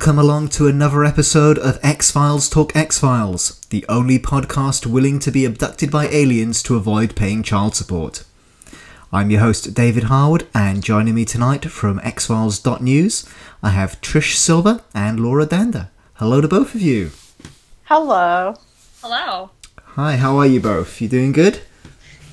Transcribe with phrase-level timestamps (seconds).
[0.00, 5.18] welcome along to another episode of X Files Talk X Files, the only podcast willing
[5.18, 8.24] to be abducted by aliens to avoid paying child support.
[9.12, 13.28] I'm your host David Harwood, and joining me tonight from xfiles.news,
[13.62, 15.90] I have Trish Silver and Laura Dander.
[16.14, 17.10] Hello to both of you.
[17.84, 18.54] Hello.
[19.02, 19.50] Hello.
[19.82, 20.98] Hi, how are you both?
[21.02, 21.60] You doing good?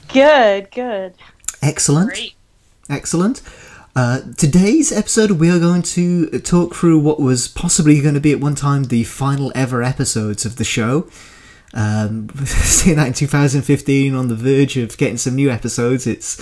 [0.08, 1.16] Good, good.
[1.62, 2.12] Excellent.
[2.12, 2.34] Great.
[2.90, 3.42] Excellent.
[3.98, 8.32] Uh, today's episode, we are going to talk through what was possibly going to be
[8.32, 11.10] at one time the final ever episodes of the show.
[11.74, 16.40] Um, seeing that in 2015, on the verge of getting some new episodes, it's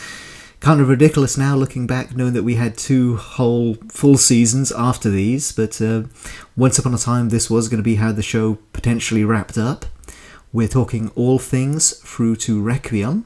[0.60, 5.10] kind of ridiculous now looking back, knowing that we had two whole full seasons after
[5.10, 5.54] these.
[5.54, 6.04] But uh,
[6.58, 9.86] once upon a time, this was going to be how the show potentially wrapped up.
[10.52, 13.26] We're talking all things through to Requiem.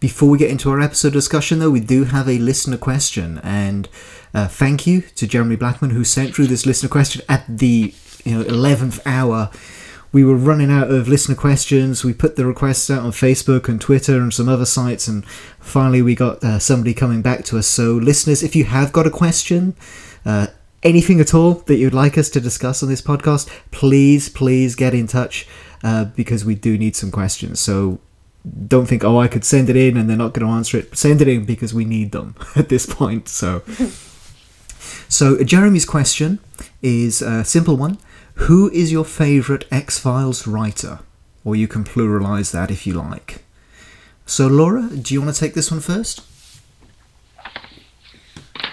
[0.00, 3.86] Before we get into our episode discussion, though, we do have a listener question, and
[4.32, 7.92] uh, thank you to Jeremy Blackman who sent through this listener question at the
[8.24, 9.50] you know eleventh hour.
[10.10, 12.02] We were running out of listener questions.
[12.02, 16.00] We put the requests out on Facebook and Twitter and some other sites, and finally
[16.00, 17.66] we got uh, somebody coming back to us.
[17.66, 19.76] So, listeners, if you have got a question,
[20.24, 20.46] uh,
[20.82, 24.94] anything at all that you'd like us to discuss on this podcast, please, please get
[24.94, 25.46] in touch
[25.84, 27.60] uh, because we do need some questions.
[27.60, 28.00] So
[28.66, 30.96] don't think, oh, I could send it in and they're not going to answer it.
[30.96, 33.28] Send it in because we need them at this point.
[33.28, 33.62] So,
[35.08, 36.38] so Jeremy's question
[36.82, 37.98] is a simple one:
[38.34, 41.00] Who is your favorite X Files writer?
[41.42, 43.44] Or you can pluralize that if you like.
[44.26, 46.22] So, Laura, do you want to take this one first?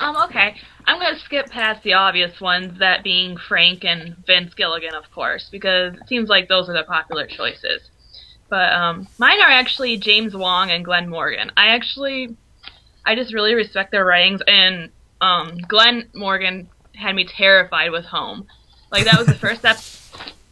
[0.02, 0.56] Um, okay.
[0.86, 5.50] I'm gonna skip past the obvious ones, that being Frank and Vince Gilligan, of course,
[5.52, 7.82] because it seems like those are the popular choices.
[8.50, 11.52] But um, mine are actually James Wong and Glenn Morgan.
[11.58, 12.36] I actually,
[13.06, 18.48] I just really respect their writings, and um, Glenn Morgan had me terrified with Home.
[18.92, 19.62] Like that was the first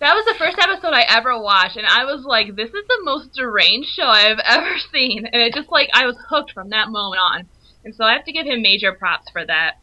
[0.05, 2.99] that was the first episode I ever watched, and I was like, this is the
[3.03, 6.89] most deranged show I've ever seen, and it just like I was hooked from that
[6.89, 7.47] moment on.
[7.85, 9.75] And so I have to give him major props for that.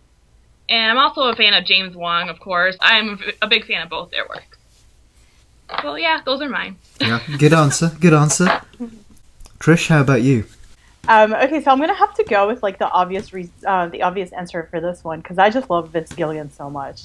[0.69, 2.77] And I'm also a fan of James Wong, of course.
[2.81, 4.59] I'm a big fan of both their works.
[5.83, 6.77] So yeah, those are mine.
[7.01, 7.91] Yeah, good answer.
[8.01, 8.61] Good answer.
[9.59, 10.45] Trish, how about you?
[11.09, 14.03] Um, okay, so I'm gonna have to go with like the obvious, re- uh, the
[14.03, 17.03] obvious answer for this one because I just love Vince Gilligan so much.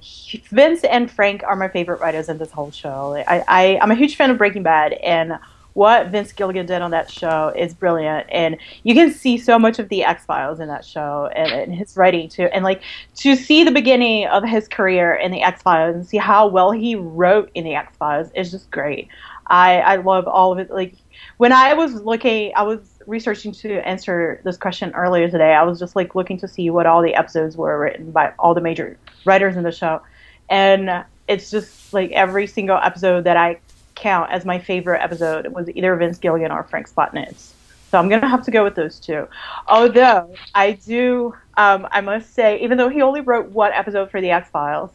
[0.00, 3.14] He- Vince and Frank are my favorite writers in this whole show.
[3.28, 5.38] I, I I'm a huge fan of Breaking Bad, and
[5.76, 9.78] what Vince Gilligan did on that show is brilliant, and you can see so much
[9.78, 12.80] of the X Files in that show and, and his writing too, and like
[13.16, 16.70] to see the beginning of his career in the X Files and see how well
[16.70, 19.08] he wrote in the X Files is just great.
[19.48, 20.70] I I love all of it.
[20.70, 20.94] Like
[21.36, 25.52] when I was looking, I was researching to answer this question earlier today.
[25.52, 28.54] I was just like looking to see what all the episodes were written by all
[28.54, 30.00] the major writers in the show,
[30.48, 33.58] and it's just like every single episode that I
[33.96, 37.52] count as my favorite episode was either Vince Gilligan or Frank Spotnitz.
[37.90, 39.26] So I'm gonna have to go with those two.
[39.66, 44.20] Although I do, um, I must say, even though he only wrote one episode for
[44.20, 44.90] the X Files,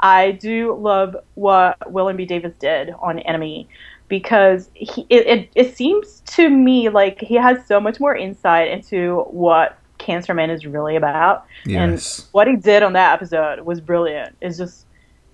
[0.00, 2.24] I do love what William B.
[2.24, 3.68] Davis did on Enemy
[4.08, 8.68] because he, it, it, it seems to me like he has so much more insight
[8.68, 11.44] into what Cancer Man is really about.
[11.66, 12.18] Yes.
[12.20, 14.36] And what he did on that episode was brilliant.
[14.40, 14.86] It's just,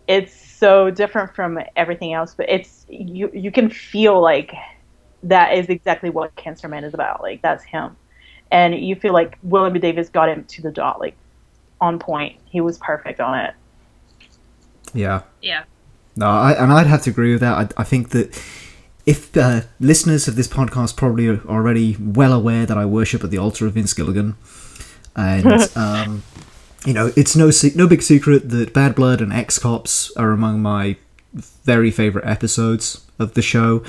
[0.08, 0.32] it's
[0.64, 4.54] so different from everything else, but it's, you, you can feel like
[5.22, 7.20] that is exactly what Cancer Man is about.
[7.20, 7.94] Like, that's him.
[8.50, 9.78] And you feel like William B.
[9.78, 11.16] Davis got him to the dot, like,
[11.82, 12.40] on point.
[12.46, 13.54] He was perfect on it.
[14.94, 15.24] Yeah.
[15.42, 15.64] Yeah.
[16.16, 17.74] No, I, and I'd have to agree with that.
[17.76, 18.34] I, I think that
[19.04, 23.30] if uh, listeners of this podcast probably are already well aware that I worship at
[23.30, 24.36] the altar of Vince Gilligan,
[25.14, 25.46] and
[25.76, 26.22] um,
[26.84, 30.30] you know, it's no se- no big secret that Bad Blood and X Cops are
[30.30, 30.96] among my
[31.64, 33.82] very favorite episodes of the show,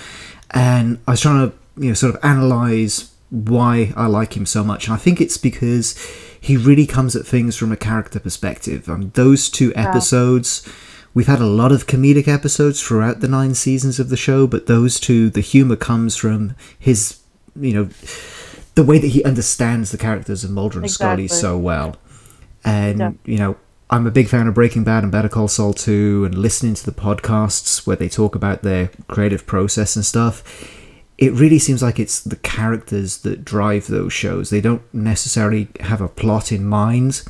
[0.52, 4.64] and I was trying to you know sort of analyze why I like him so
[4.64, 5.98] much, and I think it's because
[6.40, 8.88] he really comes at things from a character perspective.
[8.90, 10.68] Um, those two episodes.
[11.14, 14.68] We've had a lot of comedic episodes throughout the nine seasons of the show, but
[14.68, 17.22] those two, the humor comes from his,
[17.58, 17.90] you know,
[18.76, 21.96] the way that he understands the characters of Mulder and Scully so well.
[22.66, 23.12] And, Yeah.
[23.26, 23.56] you know,
[23.90, 26.86] I'm a big fan of Breaking Bad and Better Call Saul too, and listening to
[26.86, 30.44] the podcasts where they talk about their creative process and stuff.
[31.18, 34.50] it really seems like it's the characters that drive those shows.
[34.50, 37.24] They don't necessarily have a plot in mind.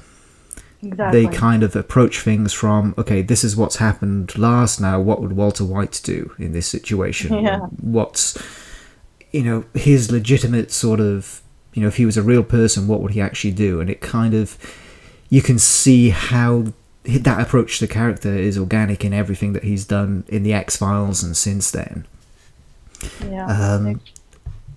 [0.81, 1.25] Exactly.
[1.25, 4.81] They kind of approach things from, okay, this is what's happened last.
[4.81, 7.31] Now, what would Walter White do in this situation?
[7.43, 7.59] Yeah.
[7.79, 8.35] What's,
[9.31, 11.41] you know, his legitimate sort of,
[11.75, 13.81] you know, if he was a real person, what would he actually do?
[13.81, 14.57] And it kind of,
[15.29, 16.65] you can see how
[17.03, 21.23] that approach to character is organic in everything that he's done in the X Files
[21.23, 22.05] and since then.
[23.29, 23.45] yeah.
[23.47, 24.01] Um,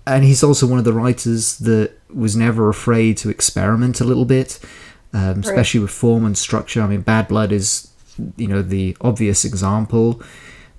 [0.05, 4.25] and he's also one of the writers that was never afraid to experiment a little
[4.25, 4.59] bit,
[5.13, 6.81] um, especially with form and structure.
[6.81, 7.91] I mean, Bad Blood is,
[8.37, 10.21] you know, the obvious example,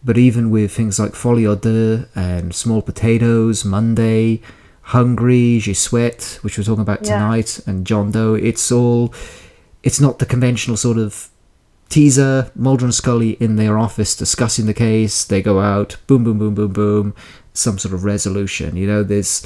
[0.04, 4.40] but even with things like Folie à Deux and Small Potatoes, Monday,
[4.82, 7.14] Hungry, Je Souhaite, which we're talking about Yeah.
[7.18, 9.14] tonight, and John Doe, it's all,
[9.82, 11.30] it's not the conventional sort of
[11.88, 15.24] teaser, Mulder and Scully in their office discussing the case.
[15.24, 17.14] They go out, boom, boom, boom, boom, boom,
[17.52, 18.76] some sort of resolution.
[18.76, 19.40] You know, there's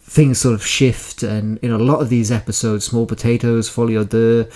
[0.00, 4.08] things sort of shift, and in a lot of these episodes, Small Potatoes, Folie à
[4.08, 4.48] Deux,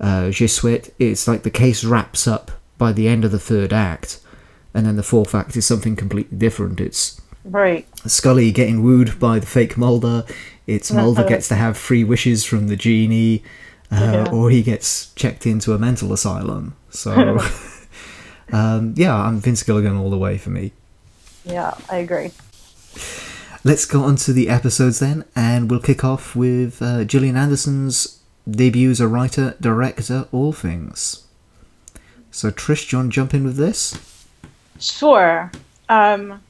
[0.00, 3.72] uh, Je Souhaite, it's like the case wraps up by the end of the third
[3.72, 4.20] act,
[4.74, 6.78] and then the fourth act is something completely different.
[6.78, 7.86] It's right.
[8.06, 10.24] Scully getting wooed by the fake Mulder.
[10.66, 13.42] It's Mulder gets to have free wishes from the genie,
[13.90, 14.30] uh, Yeah.
[14.32, 16.76] or he gets checked into a mental asylum.
[16.90, 17.38] So,
[18.52, 20.72] um, yeah, I'm Vince Gilligan all the way for me.
[21.44, 22.30] Yeah, I agree.
[23.64, 28.20] Let's go on to the episodes then, and we'll kick off with uh, Gillian Anderson's
[28.48, 31.24] debut as a writer, director, all things.
[32.30, 33.98] So, Trish, do you want to jump in with this?
[34.78, 35.50] Sure.
[35.88, 36.40] Um,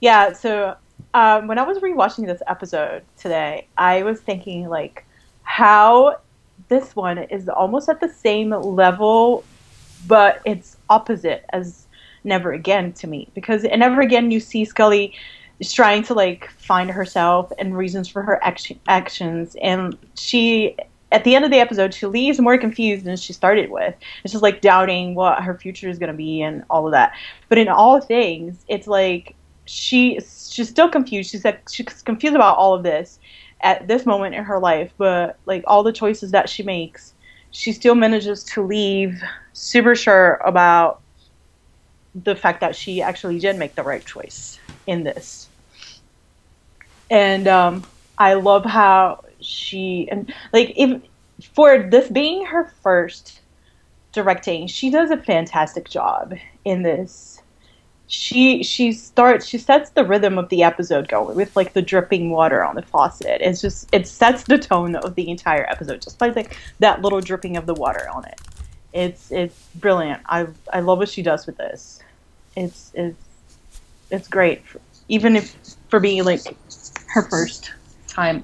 [0.00, 0.76] yeah, so
[1.14, 5.06] um, when I was rewatching this episode today, I was thinking, like,
[5.42, 6.18] how
[6.70, 9.44] this one is almost at the same level,
[10.06, 11.86] but it's opposite as
[12.24, 13.28] Never Again to me.
[13.34, 15.12] Because in Never Again, you see Scully
[15.58, 20.76] is trying to, like, find herself and reasons for her action- actions, and she.
[21.12, 23.96] At the end of the episode, she leaves more confused than she started with.
[24.22, 27.14] It's just like doubting what her future is going to be and all of that.
[27.48, 29.34] But in all things, it's like
[29.64, 31.32] she she's still confused.
[31.32, 33.18] She's like she's confused about all of this
[33.62, 34.92] at this moment in her life.
[34.96, 37.14] But like all the choices that she makes,
[37.50, 39.20] she still manages to leave
[39.52, 41.00] super sure about
[42.14, 45.48] the fact that she actually did make the right choice in this.
[47.10, 47.84] And um,
[48.18, 51.00] I love how she and like if
[51.54, 53.40] for this being her first
[54.12, 56.34] directing, she does a fantastic job
[56.64, 57.39] in this.
[58.12, 62.30] She she starts she sets the rhythm of the episode going with like the dripping
[62.30, 63.40] water on the faucet.
[63.40, 67.20] It's just it sets the tone of the entire episode just by like that little
[67.20, 68.40] dripping of the water on it.
[68.92, 70.22] It's it's brilliant.
[70.26, 72.00] I I love what she does with this.
[72.56, 73.16] It's it's
[74.10, 74.62] it's great,
[75.06, 75.54] even if
[75.88, 76.40] for being like
[77.10, 77.70] her first
[78.08, 78.42] time.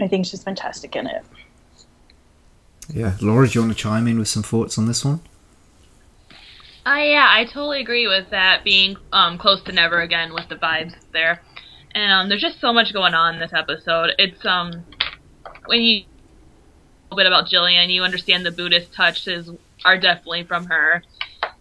[0.00, 1.24] I think she's fantastic in it.
[2.92, 5.20] Yeah, Laura, do you want to chime in with some thoughts on this one?
[6.86, 10.56] Uh, yeah, I totally agree with that being um, close to never again with the
[10.56, 11.40] vibes there.
[11.94, 14.10] And um, there's just so much going on in this episode.
[14.18, 14.84] It's um
[15.66, 16.04] when you
[17.10, 19.50] a little bit about Gillian, you understand the Buddhist touches
[19.84, 21.02] are definitely from her,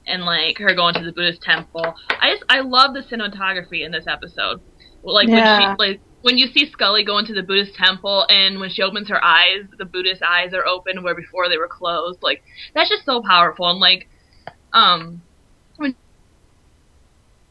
[0.08, 1.94] and like her going to the Buddhist temple.
[2.20, 4.62] I just I love the cinematography in this episode.
[5.04, 5.34] Like Yeah.
[5.34, 8.82] when she like when you see Scully go into the Buddhist temple and when she
[8.82, 12.20] opens her eyes, the Buddhist eyes are open where before they were closed.
[12.22, 12.42] Like
[12.76, 14.08] that's just so powerful and like
[14.74, 15.22] um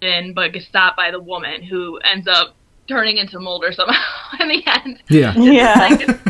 [0.00, 2.56] in but gets stopped by the woman who ends up
[2.88, 4.02] turning into Mulder somehow
[4.40, 5.02] in the end.
[5.08, 5.34] Yeah.
[5.38, 5.78] Yeah.
[5.78, 6.20] Like, it's,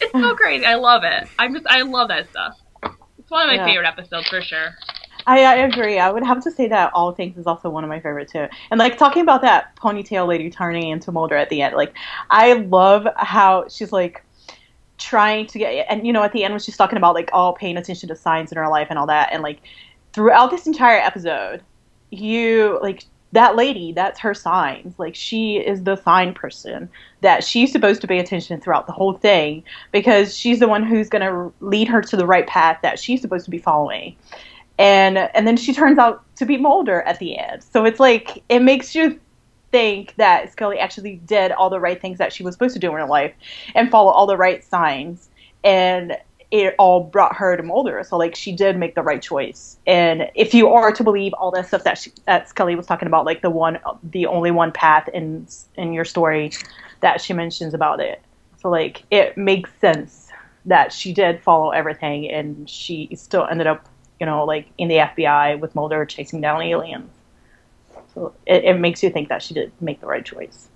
[0.00, 0.66] it's so crazy.
[0.66, 1.28] I love it.
[1.38, 2.58] I'm just I love that stuff.
[3.18, 3.66] It's one of my Yeah.
[3.66, 4.74] favorite episodes for sure.
[5.26, 5.98] I, I agree.
[5.98, 8.46] I would have to say that All Things is also one of my favorite too.
[8.70, 11.94] And like talking about that ponytail lady turning into Mulder at the end, like
[12.28, 14.22] I love how she's like
[14.98, 17.52] trying to get and you know at the end when she's talking about like all
[17.52, 19.60] paying attention to signs in her life and all that and like
[20.14, 21.62] throughout this entire episode,
[22.10, 24.98] you like that lady, that's her signs.
[24.98, 26.88] Like she is the sign person
[27.20, 31.08] that she's supposed to pay attention throughout the whole thing because she's the one who's
[31.08, 34.16] going to lead her to the right path that she's supposed to be following
[34.78, 37.62] and and then she turns out to be Mulder at the end.
[37.62, 39.20] So it's like it makes you
[39.70, 42.88] think that Scully actually did all the right things that she was supposed to do
[42.90, 43.32] in her life
[43.74, 45.28] and follow all the right signs,
[45.62, 46.16] and
[46.54, 48.04] it all brought her to Mulder.
[48.04, 49.76] So like she did make the right choice.
[49.86, 53.08] And if you are to believe all that stuff that she, that Scully was talking
[53.08, 55.46] about, like the one, the only one path in
[55.76, 56.52] in your story
[57.00, 58.22] that she mentions about it.
[58.60, 60.28] So like it makes sense
[60.66, 63.86] that she did follow everything, and she still ended up
[64.20, 67.10] you know, like in the FBI with Mulder chasing down aliens.
[68.14, 70.68] So it, it makes you think that she did make the right choice.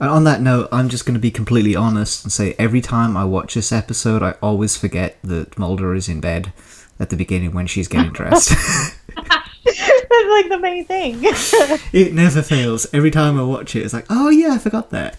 [0.00, 3.16] And on that note, I'm just going to be completely honest and say every time
[3.16, 6.52] I watch this episode, I always forget that Mulder is in bed
[7.00, 8.54] at the beginning when she's getting dressed.
[9.64, 11.18] That's like the main thing.
[11.92, 12.86] it never fails.
[12.92, 15.14] Every time I watch it, it's like, oh yeah, I forgot that.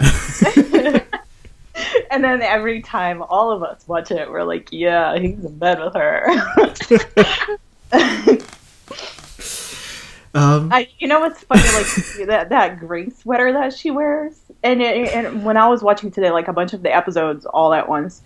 [2.11, 5.79] and then every time all of us watch it, we're like, yeah, he's in bed
[5.79, 6.29] with her.
[10.35, 11.63] um, I, you know what's funny?
[11.63, 16.09] Like that that green sweater that she wears, and it, and when I was watching
[16.11, 18.23] today, like a bunch of the episodes all at once,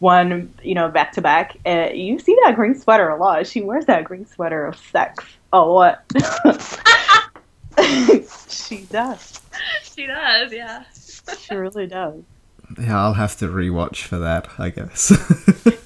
[0.00, 3.46] one you know back to back, uh, you see that green sweater a lot.
[3.46, 6.02] She wears that green sweater of sex a lot.
[8.48, 9.40] she does.
[9.82, 10.84] She does, yeah.
[11.38, 12.20] She really does.
[12.80, 15.12] yeah, I'll have to rewatch for that, I guess.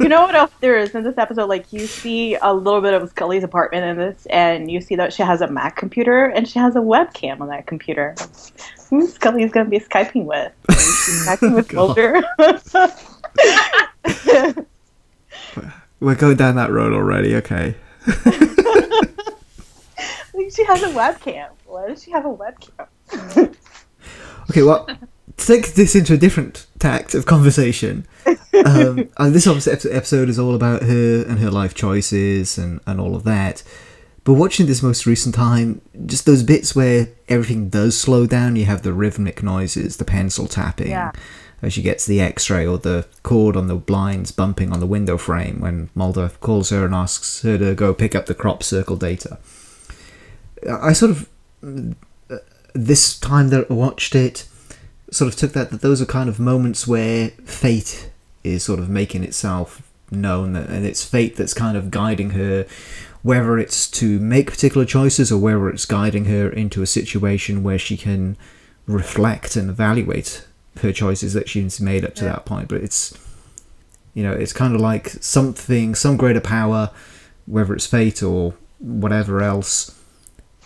[0.00, 1.49] You know what else there is in this episode?
[1.49, 5.12] Like you see a little bit of Scully's apartment in this, and you see that
[5.12, 8.14] she has a Mac computer and she has a webcam on that computer.
[8.90, 10.52] Who Scully's gonna be skyping with?
[10.68, 11.73] Skyping with.
[11.73, 12.23] Mulder.
[16.00, 17.37] We're going down that road already.
[17.37, 17.75] Okay.
[20.32, 21.50] Like, she has a webcam.
[21.66, 22.87] Why does she have a webcam?
[24.50, 28.06] Okay, well, to take this into a different tact of conversation,
[28.64, 32.99] um, and this obviously episode is all about her and her life choices and, and
[33.00, 33.62] all of that.
[34.25, 38.67] But watching this most recent time, just those bits where everything does slow down, you
[38.67, 41.12] have the rhythmic noises, the pencil tapping Yeah.
[41.62, 44.87] as she gets the x ray, or the cord on the blinds bumping on the
[44.87, 48.62] window frame when Mulder calls her and asks her to go pick up the crop
[48.62, 49.39] circle data.
[50.71, 51.29] I sort of
[52.31, 52.37] uh,
[52.75, 54.47] this time that I watched it,
[55.11, 58.11] sort of took that that those are kind of moments where fate
[58.45, 62.67] is sort of making itself known, and it's fate that's kind of guiding her,
[63.23, 67.79] whether it's to make particular choices or whether it's guiding her into a situation where
[67.79, 68.37] she can
[68.87, 70.47] reflect and evaluate
[70.81, 72.33] her choices that she's made up to Yeah.
[72.33, 72.69] that point.
[72.69, 73.12] But it's
[74.15, 76.91] you know it's kind of like something, some greater power,
[77.47, 79.95] whether it's fate or whatever else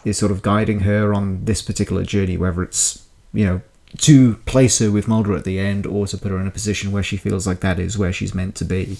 [0.04, 3.60] is sort of guiding her on this particular journey, whether it's, you know,
[3.98, 6.92] to place her with Mulder at the end or to put her in a position
[6.92, 8.98] where she feels like that is where she's meant to be.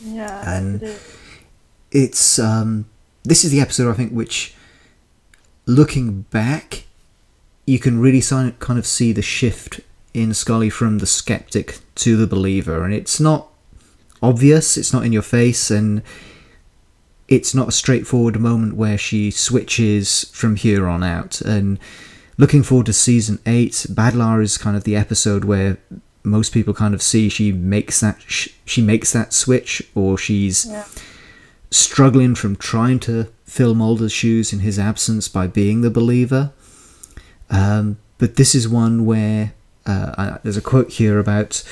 [0.00, 0.48] Yeah.
[0.50, 0.94] And-.
[1.92, 2.86] It's, um,
[3.22, 4.54] this is the episode, I think, which,
[5.66, 6.84] looking back,
[7.66, 9.80] you can really kind of see the shift
[10.12, 12.84] in Scully from the skeptic to the believer.
[12.84, 13.48] And it's not
[14.20, 16.02] obvious, it's not in your face, and
[17.28, 21.40] it's not a straightforward moment where she switches from here on out.
[21.40, 21.78] And
[22.36, 25.78] looking forward to season eight, Badlaa is kind of the episode where
[26.24, 30.66] most people kind of see she makes that sh- she makes that switch, or she's
[30.66, 30.84] Yeah.
[31.72, 36.52] Struggling from trying to fill Mulder's shoes in his absence by being the believer.
[37.50, 39.54] Um, but this is one where
[39.86, 41.64] uh, I, there's a quote here about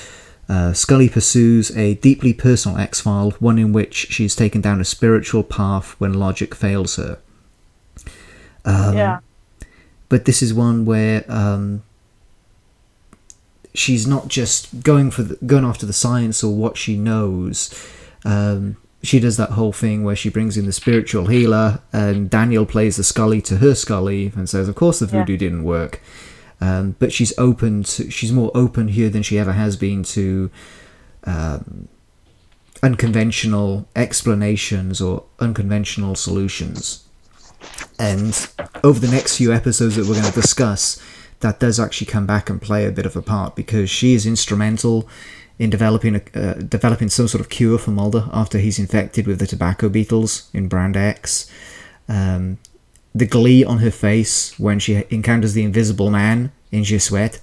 [0.49, 4.85] uh, Scully pursues a deeply personal X file, one in which she's taken down a
[4.85, 7.19] spiritual path when logic fails her.
[8.65, 9.21] Um, yeah.
[10.09, 11.83] but this is one where um,
[13.75, 17.73] she's not just going for the, going after the science or what she knows.
[18.25, 22.67] Um, she does that whole thing where she brings in the spiritual healer, and Daniel
[22.67, 25.21] plays the Scully to her Scully and says, "Of course, the Yeah.
[25.21, 26.01] voodoo didn't work."
[26.61, 30.51] Um, but she's open to she's more open here than she ever has been to
[31.25, 31.89] um,
[32.83, 37.05] unconventional explanations or unconventional solutions.
[37.99, 38.49] And
[38.83, 40.99] over the next few episodes that we're going to discuss,
[41.41, 44.25] that does actually come back and play a bit of a part because she is
[44.27, 45.07] instrumental
[45.61, 49.39] in developing a, uh, developing some sort of cure for Mulder after he's infected with
[49.39, 51.51] the tobacco beetles in Brand X.
[52.09, 52.57] Um,
[53.15, 57.41] the glee on her face when she encounters the Invisible Man in Je Souhaite,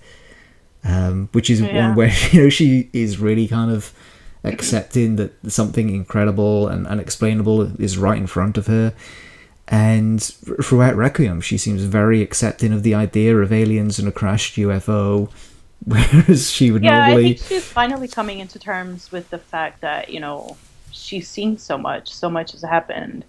[0.84, 1.90] um, which is Yeah.
[1.90, 3.94] one where you know she is really kind of
[4.44, 8.94] accepting that something incredible and unexplainable is right in front of her.
[9.68, 10.24] And
[10.64, 15.30] throughout Requiem, she seems very accepting of the idea of aliens and a crashed UFO,
[15.92, 17.34] whereas she would Yeah, I normally.
[17.36, 20.58] think she's finally coming into terms with the fact that, you know,
[20.92, 23.24] she's seen so much, so much has happened.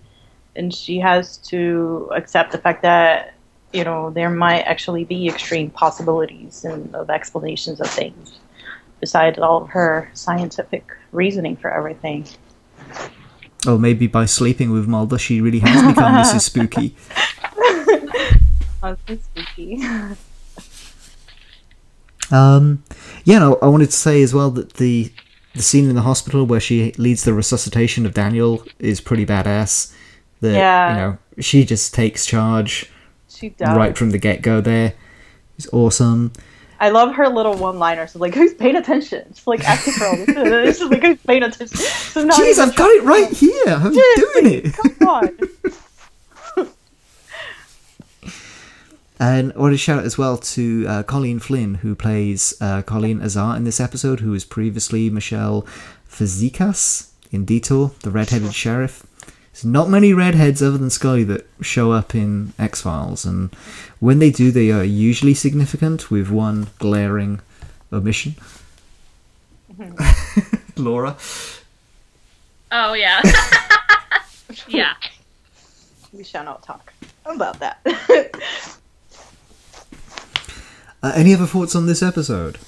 [0.57, 3.35] And she has to accept the fact that,
[3.73, 8.41] you know, there might actually be extreme possibilities and of explanations of things
[8.99, 12.27] besides all of her scientific reasoning for everything.
[13.67, 16.41] Oh, maybe by sleeping with Mulder, she really has become Mrs.
[16.41, 16.97] Spooky.
[19.09, 19.83] It's spooky.
[22.31, 22.83] Um,
[23.25, 25.13] yeah, no, I wanted to say as well that the
[25.55, 29.93] the scene in the hospital where she leads the resuscitation of Daniel is pretty badass.
[30.41, 30.91] That Yeah.
[30.91, 32.91] you know she just takes charge
[33.29, 33.77] She does.
[33.77, 34.61] right from the get go.
[34.61, 34.95] There,
[35.57, 36.33] it's awesome.
[36.81, 38.13] I love her little one-liners.
[38.13, 39.25] So like, who's paying attention?
[39.35, 40.29] She's like acting for all this.
[40.29, 41.77] It's just like who's paying attention.
[41.77, 43.65] She's not Jeez, I've got it right here.
[43.67, 44.75] I'm doing it.
[44.75, 45.39] Come on.
[49.21, 52.83] And I want to shout out as well to uh, Colleen Flynn, who plays uh,
[52.83, 55.67] Colleen Azar in this episode, who was previously Michelle
[56.09, 59.05] Fazekas in Detour, the redheaded sheriff.
[59.53, 63.53] There's not many redheads other than Scully that show up in X Files, and
[63.99, 67.41] when they do, they are usually significant, with one glaring
[67.93, 68.37] omission.
[70.77, 71.17] Laura.
[72.71, 73.21] Oh yeah.
[74.69, 74.95] yeah.
[76.13, 76.93] we shall not talk
[77.25, 77.81] about that.
[81.03, 82.59] Uh, any other thoughts on this episode?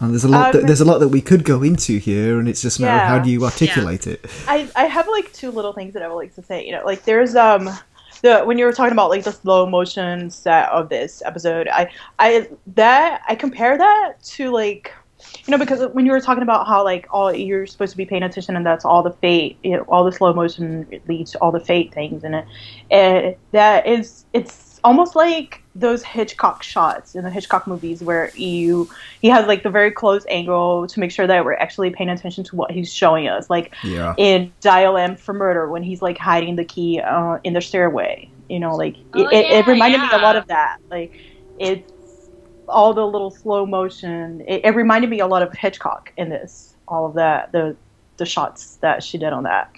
[0.00, 0.54] And there's a lot.
[0.54, 2.82] Um, that, there's a lot that we could go into here, and it's just a
[2.82, 4.24] matter of how do you articulate it.
[4.48, 6.66] I, I have like two little things that I would like to say.
[6.66, 7.70] You know, like there's um
[8.22, 11.90] the when you were talking about like the slow motion set of this episode, I
[12.18, 14.92] I that I compare that to like
[15.46, 18.04] you know because when you were talking about how like all you're supposed to be
[18.04, 21.38] paying attention and that's all the fate you know, all the slow motion leads to
[21.38, 22.46] all the fate things in it
[22.90, 28.88] and that is it's almost like those Hitchcock shots in the Hitchcock movies where you
[29.20, 32.44] he has like the very close angle to make sure that we're actually paying attention
[32.44, 34.14] to what he's showing us like Yeah.
[34.18, 38.30] in Dial M for Murder when he's like hiding the key uh, in the stairway.
[38.48, 40.76] You know, like Oh, it, it, it yeah, reminded me a lot of that.
[40.90, 41.12] Like
[41.58, 41.90] it's
[42.68, 44.42] all the little slow motion.
[44.46, 46.76] It, it reminded me a lot of Hitchcock in this.
[46.86, 47.76] All of that, the
[48.18, 49.72] the shots that she did on that,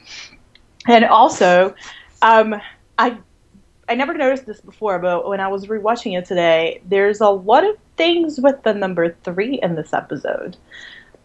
[0.86, 1.74] and also,
[2.22, 2.60] um,
[2.98, 3.16] I
[3.88, 7.64] I never noticed this before, but when I was rewatching it today, there's a lot
[7.64, 10.56] of things with the number three in this episode.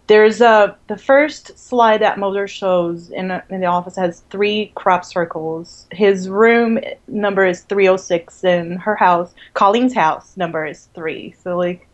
[0.07, 5.05] There's a the first slide that Mulder shows in in the office has three crop
[5.05, 5.87] circles.
[5.91, 11.33] His room number is 306, and her house, Colleen's house number is three.
[11.43, 11.87] So like,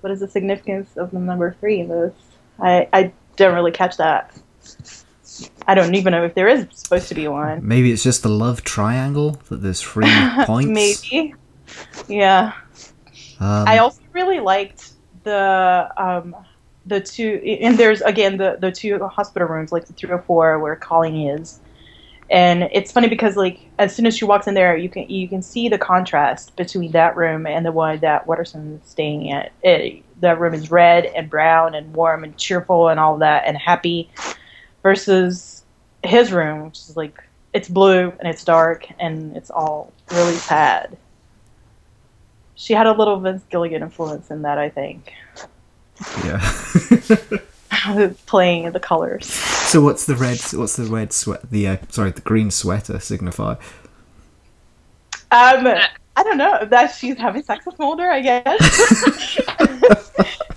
[0.00, 2.14] what is the significance of the number three in this?
[2.60, 4.30] I I didn't really catch that.
[5.66, 7.66] I don't even know if there is supposed to be one.
[7.66, 10.06] Maybe it's just the love triangle that there's three
[10.44, 10.68] points.
[10.68, 11.34] Maybe.
[12.08, 12.52] Yeah.
[13.40, 14.92] Um, I also really liked
[15.24, 16.36] the um,
[16.86, 20.58] the two, and there's again the the two hospital rooms, like the three or four
[20.58, 21.60] where Colleen is,
[22.30, 25.28] and it's funny because like as soon as she walks in there, you can you
[25.28, 29.52] can see the contrast between that room and the one that Waterston's staying at.
[29.62, 33.58] It, that room is red and brown and warm and cheerful and all that and
[33.58, 34.10] happy,
[34.84, 35.64] versus
[36.04, 37.20] his room, which is like
[37.52, 40.96] it's blue and it's dark and it's all really sad
[42.54, 45.12] she had a little Vince Gilligan influence in that, I think,
[46.24, 46.38] yeah.
[48.26, 49.26] playing the colors.
[49.26, 50.40] so what's the red?
[50.52, 51.50] What's the red sweat?
[51.50, 53.56] The uh, sorry, the green sweater signify?
[55.30, 55.66] Um,
[56.16, 58.08] I don't know that she's having sex with Mulder.
[58.08, 59.40] I guess.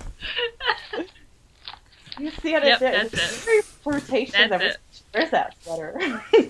[2.18, 2.64] you see it.
[2.64, 3.44] Yep, it's that's it.
[3.44, 4.32] very flirtatious.
[4.32, 4.76] That's ever it.
[4.90, 6.22] since she wears that sweater.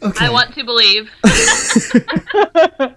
[0.00, 0.26] Okay.
[0.26, 1.10] I want to believe.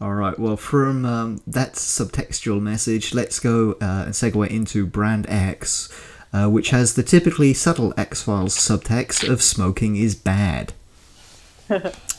[0.00, 0.38] All right.
[0.38, 5.88] Well, from um, that subtextual message, let's go uh, and segue into Brand X,
[6.32, 10.74] uh, which has the typically subtle X Files subtext of smoking is bad.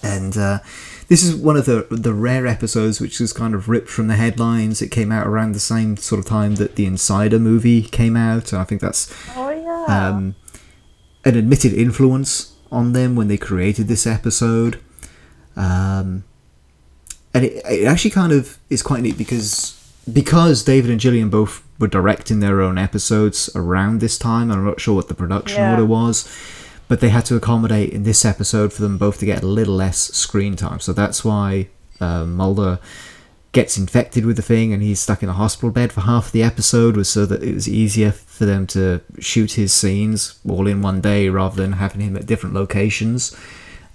[0.04, 0.60] and uh,
[1.08, 4.15] this is one of the the rare episodes which was kind of ripped from the
[4.15, 4.82] headlines.
[4.82, 8.52] It came out around the same sort of time that the Insider movie came out,
[8.52, 9.86] and I think that's oh yeah.
[10.10, 10.36] um,
[11.24, 14.80] an admitted influence on them when they created this episode.
[15.56, 16.24] Um,
[17.34, 19.74] and it, it actually kind of is quite neat because
[20.12, 24.52] because David and Gillian both were directing their own episodes around this time.
[24.52, 25.72] I'm not sure what the production Yeah.
[25.72, 26.28] order was,
[26.88, 29.76] but they had to accommodate in this episode for them both to get a little
[29.76, 30.80] less screen time.
[30.80, 31.67] So that's why
[32.00, 32.80] uh, Mulder
[33.52, 36.43] gets infected with the thing and he's stuck in a hospital bed for half the
[36.43, 40.82] episode was so that it was easier for them to shoot his scenes all in
[40.82, 43.36] one day rather than having him at different locations.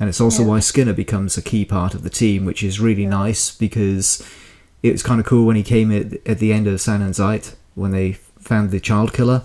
[0.00, 3.04] And it's also why Skinner becomes a key part of the team which is really
[3.04, 4.26] nice because
[4.82, 7.14] it was kind of cool when he came at, at the end of Sein und
[7.14, 9.42] Zeit when they found the child killer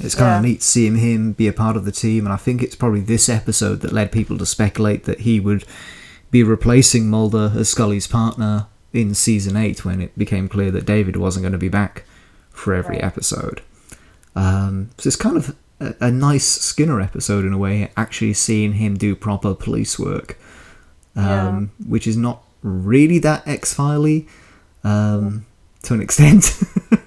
[0.00, 0.36] it's kind Yeah.
[0.38, 3.00] of neat seeing him be a part of the team and I think it's probably
[3.00, 5.64] this episode that led people to speculate that he would
[6.30, 11.16] be replacing Mulder as Scully's partner in season 8 when it became clear that David
[11.16, 12.04] wasn't going to be back
[12.50, 13.04] for every Right.
[13.04, 13.60] episode.
[14.36, 18.74] Um, so it's kind of a, a nice Skinner episode in a way, actually seeing
[18.74, 20.38] him do proper police work,
[21.16, 24.26] um, which is not really that X Filey
[24.84, 25.44] um,
[25.82, 26.52] to an extent.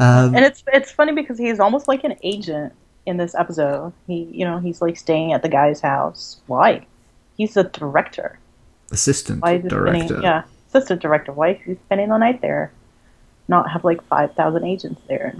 [0.00, 2.72] um, and it's it's funny because he's almost like an agent
[3.06, 3.92] in this episode.
[4.06, 6.40] He, you know, he's like staying at the guy's house.
[6.46, 6.86] Why?
[7.36, 8.38] He's the director.
[8.90, 9.98] Assistant Why is director.
[10.06, 10.22] spending?
[10.22, 11.32] Yeah, assistant director.
[11.32, 12.72] Why is he spending the night there?
[13.48, 15.36] Not have like five thousand agents there.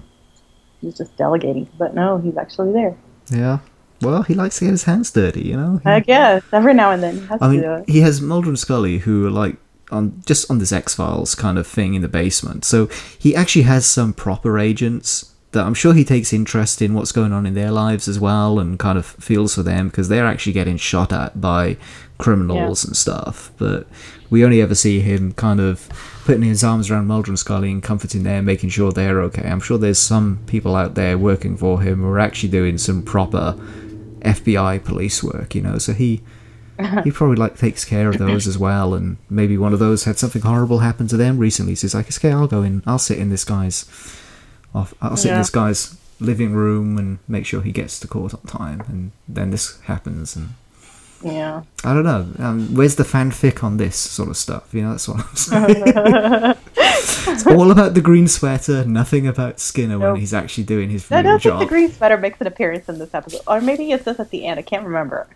[0.80, 2.96] He's just delegating, but no, he's actually there.
[3.30, 3.58] Yeah.
[4.00, 5.78] Well, he likes to get his hands dirty, you know.
[5.84, 7.88] He- I guess every now and then he has I to mean, do it.
[7.88, 9.56] he has Mulder and Scully who are like
[9.90, 12.64] on just on this X Files kind of thing in the basement.
[12.64, 12.86] So
[13.18, 17.32] he actually has some proper agents that I'm sure he takes interest in what's going
[17.32, 20.52] on in their lives as well, and kind of feels for them because they're actually
[20.52, 21.76] getting shot at by
[22.18, 23.50] criminals and stuff.
[23.58, 23.88] But
[24.28, 25.88] we only ever see him kind of
[26.24, 29.48] putting his arms around Mulder and Scully and comforting them, making sure they're okay.
[29.48, 33.02] I'm sure there's some people out there working for him who are actually doing some
[33.02, 33.58] proper
[34.20, 35.78] FBI police work, you know.
[35.78, 36.22] So he
[37.04, 40.18] he probably like takes care of those as well, and maybe one of those had
[40.18, 41.74] something horrible happen to them recently.
[41.74, 43.84] So he's like, okay, I'll go in, I'll sit in this guy's,
[44.74, 48.34] off, I'll sit in this guy's living room and make sure he gets to court
[48.34, 50.50] on time, and then this happens, and
[51.22, 51.62] Yeah.
[51.84, 54.72] I don't know, um, where's the fanfic on this sort of stuff?
[54.74, 56.54] You know, that's what I'm saying.
[56.76, 61.12] it's all about the green sweater, nothing about Skinner when he's actually doing his job.
[61.12, 61.60] I real don't think job.
[61.60, 64.46] the green sweater makes an appearance in this episode, or maybe it's just at the
[64.46, 64.58] end.
[64.58, 65.26] I can't remember.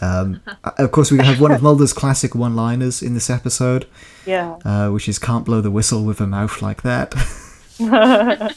[0.00, 0.40] Um,
[0.78, 3.86] of course, we have one of Mulder's classic one-liners in this episode.
[4.26, 4.58] Yeah.
[4.64, 7.14] uh, which is can't blow the whistle with a mouth like that.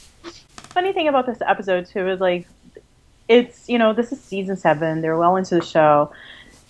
[0.72, 2.48] Funny thing about this episode too is like,
[3.28, 5.02] it's you know this is season seven.
[5.02, 6.12] They're well into the show,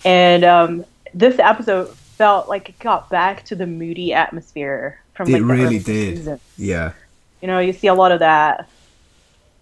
[0.05, 5.33] and um, this episode felt like it got back to the moody atmosphere from It
[5.33, 6.17] like the really did.
[6.17, 6.41] seasons.
[6.57, 6.93] yeah,
[7.41, 8.67] you know you see a lot of that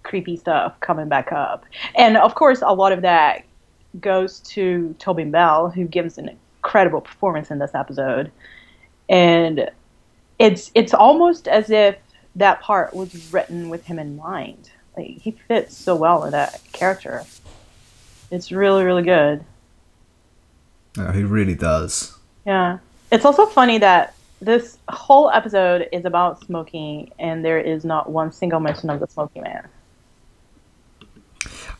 [0.03, 3.43] creepy stuff coming back up and of course a lot of that
[3.99, 6.29] goes to Tobin Bell who gives an
[6.61, 8.31] incredible performance in this episode
[9.09, 9.69] and
[10.37, 11.95] it's it's almost as if
[12.35, 16.61] that part was written with him in mind like he fits so well in that
[16.71, 17.23] character
[18.31, 19.43] it's really really good
[20.97, 22.17] Oh, he really does.
[22.45, 22.79] yeah.
[23.11, 28.31] It's also funny that this whole episode is about smoking and there is not one
[28.31, 29.67] single mention of the smoking man.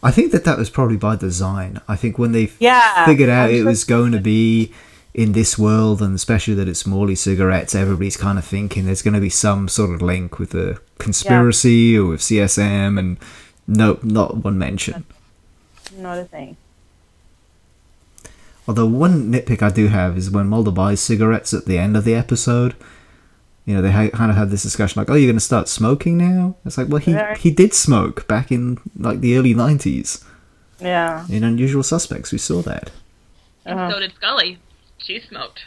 [0.02, 1.82] I think that that was probably by design.
[1.88, 3.06] I think when they Yeah.
[3.06, 4.72] figured out I'm it sure- was going to be
[5.14, 9.14] in this world, and especially that it's Morley cigarettes, everybody's kind of thinking there's going
[9.16, 13.18] to be some sort of link with the conspiracy or with CSM, and
[13.68, 15.04] nope, not one mention.
[15.98, 16.56] Not a thing.
[18.68, 22.04] Although one nitpick I do have is when Mulder buys cigarettes at the end of
[22.06, 22.76] the episode.
[23.70, 25.68] You know, they ha- kind of had this discussion like, "Oh, you're going to start
[25.70, 27.38] smoking now?" It's like, well, he Right.
[27.38, 30.26] he did smoke back in like the early '90s
[30.82, 31.28] Yeah.
[31.30, 32.32] in Unusual Suspects.
[32.32, 32.90] We saw that.
[33.66, 33.92] And Uh-huh.
[33.92, 34.58] so did Scully.
[34.98, 35.66] She smoked.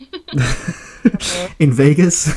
[1.58, 2.32] in Vegas.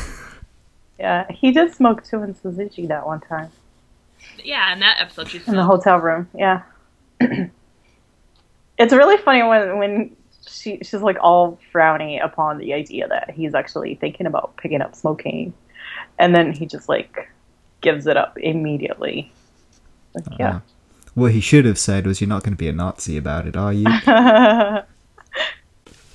[1.00, 1.26] Yeah.
[1.32, 3.52] He did smoke too in Syzygy that one time.
[4.44, 6.28] Yeah, in that episode she In the hotel room.
[6.36, 6.64] Yeah.
[7.22, 10.16] it's really funny when when
[10.48, 14.96] she she's like all frowny upon the idea that he's actually thinking about picking up
[14.96, 15.54] smoking.
[16.18, 17.30] And then he just like
[17.82, 19.32] gives it up immediately.
[20.14, 20.56] Like, yeah.
[20.56, 20.60] Uh,
[21.14, 23.56] what he should have said was, "You're not going to be a Nazi about it,
[23.56, 23.86] are you?"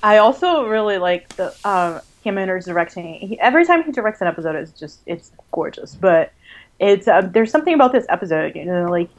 [0.03, 3.15] I also really like the um, him and his directing.
[3.15, 5.95] He, every time he directs an episode, it's just it's gorgeous.
[5.95, 6.31] But
[6.79, 9.09] it's uh, there's something about this episode, you know, like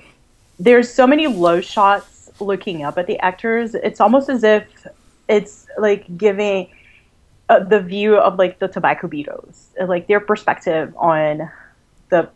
[0.59, 3.75] there's so many low shots looking up at the actors.
[3.75, 4.64] It's almost as if
[5.28, 6.68] it's like giving
[7.48, 11.50] uh, the view of like the tobacco beetles, uh, like their perspective on
[12.11, 12.28] the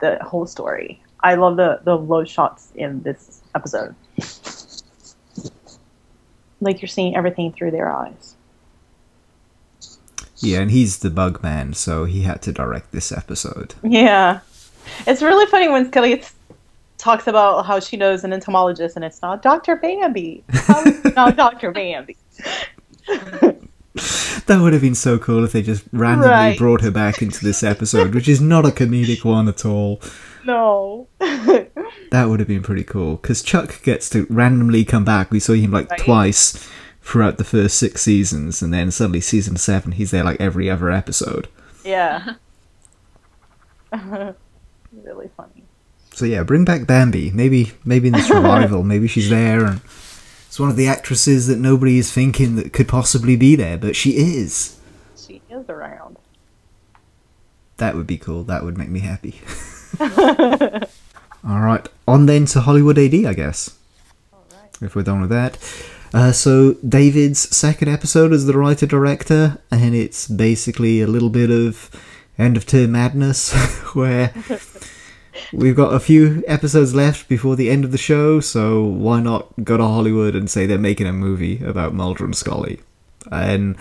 [0.00, 1.02] the whole story.
[1.20, 3.94] I love the the low shots in this episode.
[6.60, 8.34] Like you're seeing everything through their eyes.
[10.38, 13.74] yeah, and he's the bug man, so he had to direct this episode.
[13.82, 14.40] Yeah.
[15.06, 16.22] It's really funny when Scully
[16.98, 19.76] talks about how she knows an entomologist and it's not Dr.
[19.76, 20.44] Bambi.
[20.48, 21.72] How is not Dr.
[21.72, 22.16] Bambi?
[24.46, 26.58] That would have been so cool if they just randomly Right.
[26.58, 30.00] brought her back into this episode, which is not a comedic one at all.
[30.44, 31.08] No.
[32.12, 35.30] That would have been pretty cool because Chuck gets to randomly come back.
[35.32, 35.98] We saw him like Right.
[36.00, 36.68] twice
[37.02, 40.90] throughout the first six seasons, and then suddenly season seven, he's there like every other
[40.90, 41.48] episode.
[41.84, 42.34] yeah.
[43.92, 45.64] really funny.
[46.14, 47.30] So yeah, bring back Bambi.
[47.32, 49.80] Maybe maybe in this revival, maybe she's there and
[50.56, 53.94] it's one of the actresses that nobody is thinking that could possibly be there, but
[53.94, 54.80] she is.
[55.14, 56.16] She is around.
[57.76, 58.42] That would be cool.
[58.44, 59.42] That would make me happy.
[60.00, 63.76] All right, on then to Hollywood AD, I guess.
[64.80, 65.58] If we're done with that.
[66.14, 71.50] Uh, so David's second episode as the writer director, and it's basically a little bit
[71.50, 71.90] of
[72.38, 73.52] end of term madness,
[73.94, 74.32] where
[75.52, 79.48] we've got a few episodes left before the end of the show, so why not
[79.64, 82.80] go to Hollywood and say they're making a movie about Mulder and Scully?
[83.30, 83.76] And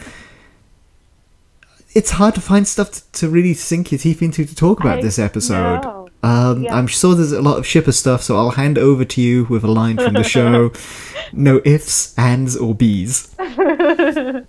[1.93, 4.99] it's hard to find stuff to, to really sink your teeth into to talk about
[4.99, 6.09] I this episode.
[6.23, 6.75] Um, Yeah.
[6.75, 9.63] I'm sure there's a lot of shipper stuff, so I'll hand over to you with
[9.63, 10.71] a line from the show.
[11.31, 13.33] no ifs, ands, or bees.
[13.39, 14.45] um,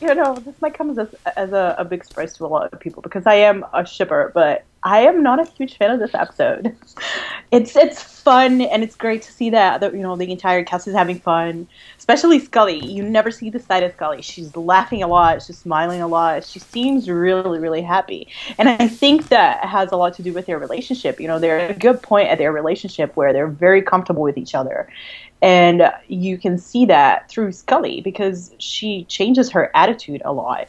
[0.00, 2.78] you know, this might come as as a, a big surprise to a lot of
[2.78, 6.14] people because I am a shipper, but I am not a huge fan of this
[6.14, 6.74] episode.
[7.50, 10.94] It's it's fun and it's great to see that, you know the entire cast is
[10.94, 12.78] having fun, especially Scully.
[12.84, 14.20] You never see the side of Scully.
[14.20, 15.42] She's laughing a lot.
[15.42, 16.44] She's smiling a lot.
[16.44, 20.44] She seems really really happy, and I think that has a lot to do with
[20.44, 21.18] their relationship.
[21.18, 24.36] You know, they're at a good point at their relationship where they're very comfortable with
[24.36, 24.86] each other
[25.40, 30.68] and you can see that through Scully because she changes her attitude a lot.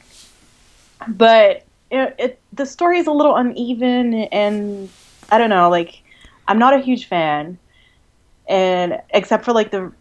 [1.07, 4.89] But it, it, the story is a little uneven, and
[5.29, 5.69] I don't know.
[5.69, 6.01] Like,
[6.47, 7.57] I'm not a huge fan,
[8.47, 9.91] and except for like the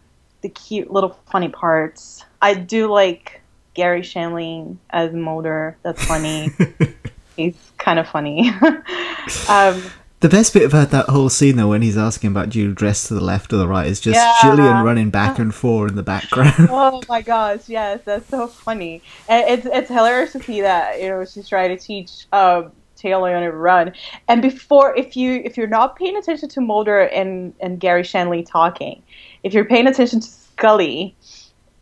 [0.41, 3.41] the cute little funny parts, I do like
[3.73, 5.77] Garry Shandling as Mulder.
[5.83, 6.49] That's funny.
[7.35, 8.49] He's kind of funny.
[9.49, 9.81] um,
[10.21, 13.07] The best bit about that whole scene, though, when he's asking about do you dress
[13.07, 14.33] to the left or the right, is just Yeah.
[14.41, 16.53] Gillian running back and forth in the background.
[16.69, 19.01] oh my gosh, yes, that's so funny.
[19.29, 23.33] And it's it's hilarious to see that you know she's trying to teach um, Taylor
[23.33, 23.93] on a run.
[24.27, 28.45] And before, if you if you're not paying attention to Mulder and and Garry Shandling
[28.45, 29.01] talking,
[29.43, 31.15] if you're paying attention to Scully,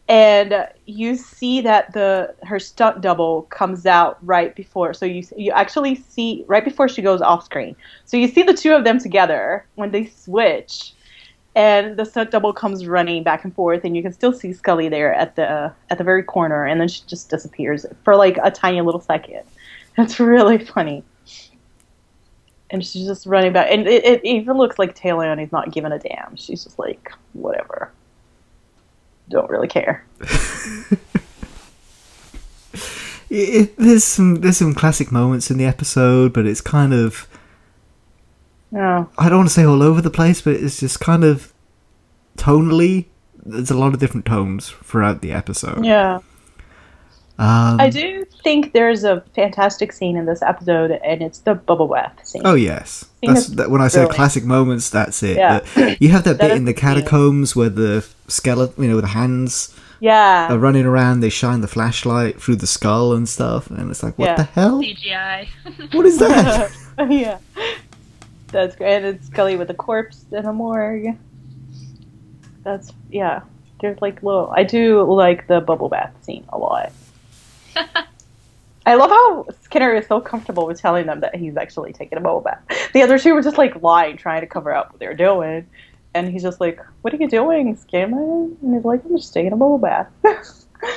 [0.08, 5.52] and you see that the her stunt double comes out right before, so you you
[5.52, 7.76] actually see right before she goes off screen.
[8.06, 10.94] So you see the two of them together when they switch
[11.58, 14.90] and the stunt double comes running back and forth, and you can still see Scully
[14.90, 18.52] there at the at the very corner, and then she just disappears for like a
[18.52, 19.42] tiny little second.
[19.98, 21.04] that's really funny,
[22.70, 25.92] and she's just running back, and it, it even looks like Taylor is not giving
[25.92, 26.36] a damn.
[26.36, 27.92] She's just like whatever,
[29.30, 30.06] don't really care.
[33.30, 37.28] It, there's some there's some classic moments in the episode, but it's kind of
[38.72, 41.54] No, I don't want to say all over the place, but it's just kind of
[42.38, 43.06] tonally.
[43.46, 45.84] There's a lot of different tones throughout the episode.
[45.86, 46.20] yeah.
[47.40, 51.88] Um, I do think there's a fantastic scene in this episode, and it's the bubble
[51.88, 52.42] bath scene.
[52.46, 54.90] Oh yes, think that's that's that, when I say classic moments.
[54.90, 55.38] That's it.
[55.38, 55.60] Yeah.
[55.76, 56.96] But you have that, That bit in the the scene.
[56.96, 61.20] catacombs where the skeleton, you know, with the hands yeah, are running around.
[61.20, 64.36] They shine the flashlight through the skull and stuff, and it's like, what Yeah.
[64.38, 64.82] the hell?
[64.82, 65.48] CGI.
[65.94, 66.72] What is that?
[67.10, 67.38] yeah.
[68.48, 68.96] That's great.
[68.96, 71.16] And it's Scully with a corpse in a morgue.
[72.64, 73.42] That's yeah.
[73.82, 74.50] There's like little.
[74.56, 76.92] I do like the bubble bath scene a lot.
[78.86, 82.22] I love how Skinner is so comfortable with telling them that he's actually taking a
[82.22, 82.62] bubble bath.
[82.94, 85.68] The other two were just like lying, trying to cover up what they're doing.
[86.14, 89.52] And he's just like, "What are you doing, Skinner?" And he's like, "I'm just taking
[89.52, 90.08] a bubble bath."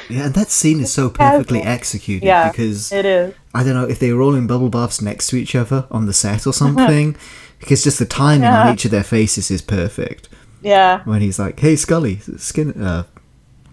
[0.08, 3.34] yeah, and that scene is so perfectly executed Yeah, because it is.
[3.52, 6.06] I don't know if they were all in bubble baths next to each other on
[6.06, 7.16] the set or something.
[7.58, 10.28] because just the timing on each of their faces is perfect.
[10.62, 11.02] Yeah.
[11.04, 13.02] When he's like, "Hey, Scully, Skin, uh,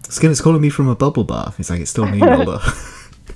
[0.08, 2.58] Skinner's calling me from a bubble bath." He's like, "It's still me, Mulder."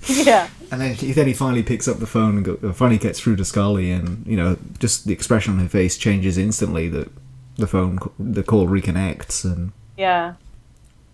[0.08, 0.48] Yeah.
[0.70, 3.20] And then he, then he finally picks up the phone and go, uh, finally gets
[3.20, 6.88] through to Scully, and you know, just the expression on her face changes instantly.
[6.88, 7.10] That
[7.56, 10.34] the phone, the call reconnects, and Yeah.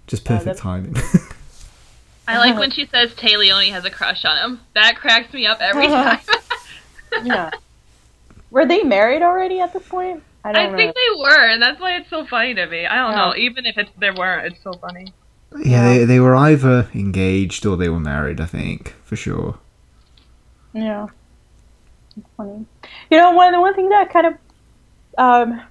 [0.07, 0.97] just perfect that's- timing.
[2.29, 4.61] I like when she says Téa Leoni has a crush on him.
[4.75, 6.21] That cracks me up every time.
[7.25, 7.51] Yeah.
[8.51, 10.23] Were they married already at this point?
[10.45, 10.69] I don't know.
[10.69, 10.77] I know.
[10.77, 12.85] think they were, and that's why it's so funny to me.
[12.87, 13.17] I don't Yeah.
[13.31, 13.35] know.
[13.37, 15.13] Even if it's, they weren't, it's so funny.
[15.57, 18.41] Yeah, they they were either engaged or they were married.
[18.41, 19.59] I think for sure.
[20.73, 21.09] Yeah.
[22.37, 22.67] Funny.
[23.11, 24.35] You know, one the one thing that kind of
[25.17, 25.63] um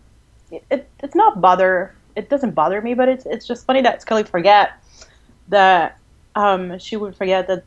[0.51, 4.01] it, it it's not bother it doesn't bother me, but it's it's just funny that
[4.01, 4.83] Scully forget
[5.49, 5.97] that
[6.35, 7.63] um she would forget that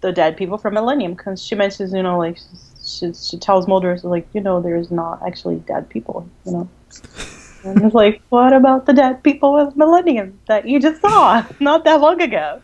[0.00, 2.38] the dead people from Millennium because she mentions you know like
[2.84, 6.68] she she tells Mulder like you know there's not actually dead people you know
[7.64, 11.84] and it's like what about the dead people of Millennium that you just saw not
[11.84, 12.60] that long ago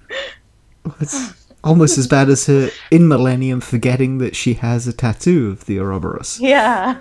[1.01, 5.67] It's almost as bad as her in Millennium forgetting that she has a tattoo of
[5.67, 6.41] the Ouroboros.
[6.41, 6.99] Yeah.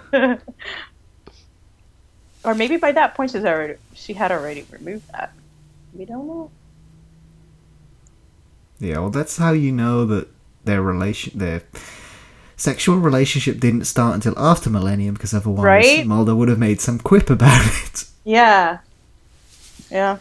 [2.44, 5.32] or maybe by that point she's already she had already removed that.
[5.94, 6.52] We don't know.
[8.80, 10.28] Yeah, well, that's how you know that
[10.64, 11.64] their relation, their
[12.58, 16.06] sexual relationship didn't start until after Millennium, because otherwise Right?
[16.06, 18.06] Mulder would have made some quip about it.
[18.26, 18.80] Yeah.
[19.90, 20.18] Yeah.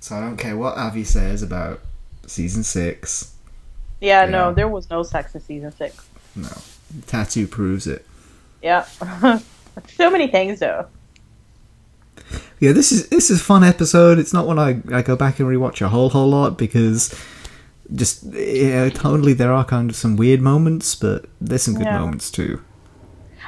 [0.00, 1.80] So I don't care what Avi says about
[2.26, 3.34] season six.
[4.00, 4.30] Yeah, Yeah.
[4.30, 6.06] no, there was no sex in season six.
[6.36, 8.04] No, the tattoo proves it.
[8.62, 8.84] Yeah.
[9.96, 10.86] so many things though.
[12.60, 14.18] Yeah, this is this is a fun episode.
[14.18, 17.14] It's not one I, I go back and rewatch a whole whole lot because
[17.94, 21.98] just yeah, totally there are kind of some weird moments, but there's some good Yeah.
[21.98, 22.62] moments too.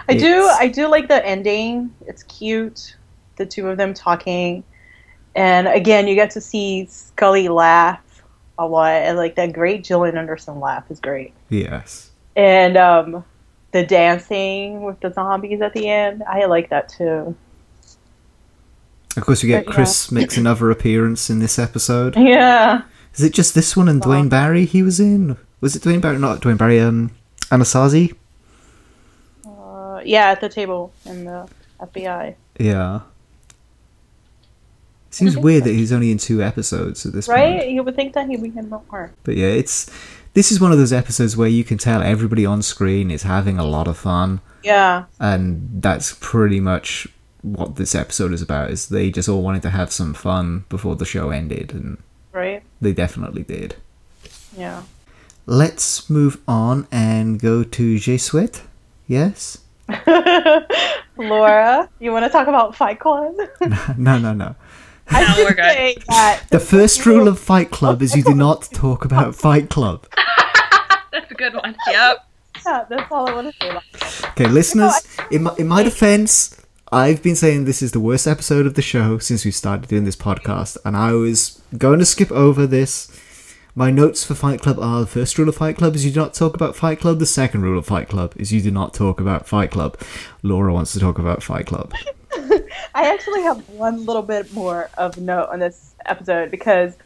[0.09, 1.95] I do I do like the ending.
[2.07, 2.97] It's cute.
[3.37, 4.65] The two of them talking.
[5.35, 8.01] And again, you get to see Scully laugh
[8.59, 8.93] a lot.
[9.03, 11.33] And like that great Gillian Anderson laugh is great.
[11.49, 12.11] Yes.
[12.37, 13.25] And um
[13.71, 17.35] the dancing with the zombies at the end, I like that too.
[19.17, 19.75] Of course, we get But, yeah.
[19.77, 22.17] Chris makes another appearance in this episode.
[22.19, 22.83] Yeah.
[23.15, 25.37] Is it just this one and Duane Barry he was in?
[25.61, 26.19] Was it Duane Barry?
[26.19, 26.81] Not Duane Barry.
[26.81, 27.11] Um,
[27.51, 28.15] Anasazi.
[29.47, 31.49] Uh, yeah, at the table in the
[31.81, 32.35] FBI.
[32.59, 33.01] Yeah.
[35.11, 35.69] Seems weird so.
[35.69, 37.59] that he's only in two episodes at this Right?
[37.61, 37.71] point.
[37.71, 39.13] You would think that he would be in more.
[39.25, 39.91] But yeah, it's
[40.33, 43.59] this is one of those episodes where you can tell everybody on screen is having
[43.59, 45.05] a lot of fun, Yeah.
[45.21, 47.07] and that's pretty much
[47.43, 48.71] what this episode is about.
[48.71, 51.99] Is they just all wanted to have some fun before the show ended, and
[52.33, 52.63] Right?
[52.81, 53.77] they definitely did.
[54.57, 54.83] Yeah.
[55.47, 58.63] Let's move on and go to Je Souhaite.
[59.07, 59.59] Yes.
[61.17, 63.35] Laura, you want to talk about Fight Club?
[63.99, 64.55] no, no, no.
[65.11, 65.65] I No, we're good.
[65.73, 69.69] say that The first rule of Fight Club is you do not talk about Fight
[69.69, 70.07] Club.
[71.13, 71.77] That's a good one.
[71.89, 72.27] Yep.
[72.65, 73.69] yeah, that's all I want to say.
[73.71, 73.83] About.
[74.31, 76.57] Okay, listeners, oh, in my, in my defense,
[76.95, 80.05] I've been saying this is the worst episode of the show since we started doing
[80.05, 83.11] this podcast, and I was going to skip over this.
[83.75, 86.21] My notes for Fight Club are the first rule of Fight Club is you do
[86.21, 87.19] not talk about Fight Club.
[87.19, 89.99] The second rule of Fight Club is you do not talk about Fight Club.
[90.43, 91.95] Laura wants to talk about Fight Club.
[92.95, 96.99] I actually have one little bit more of note on this episode because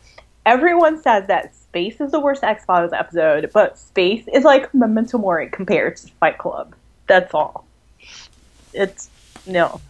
[0.47, 5.17] everyone says that Space is the worst X Files episode, but Space is like Memento
[5.19, 6.75] Mori compared to Fight Club.
[7.07, 7.65] That's all.
[8.73, 9.11] It's
[9.47, 9.81] no,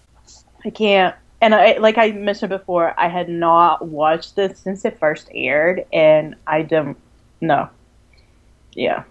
[0.64, 1.14] I can't.
[1.40, 5.84] And I, like I mentioned before, I had not watched this since it first aired,
[5.92, 6.96] and I don't.
[7.40, 7.68] No,
[8.72, 9.04] yeah,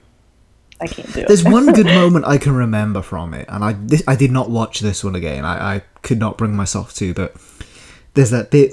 [0.82, 1.28] I can't do it.
[1.28, 4.50] There's one good moment I can remember from it, and I this, I did not
[4.50, 5.46] watch this one again.
[5.46, 7.36] I, I could not bring myself to, but
[8.16, 8.72] there's that bit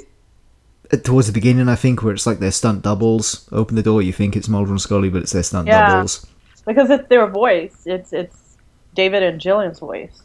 [1.04, 3.48] towards the beginning, I think, where it's like their stunt doubles.
[3.52, 5.86] Open the door, you think it's Mulder and Scully, but it's their stunt Yeah.
[5.90, 6.26] doubles.
[6.66, 7.82] because it's their voice.
[7.84, 8.56] It's it's
[8.94, 10.22] David and Gillian's voice.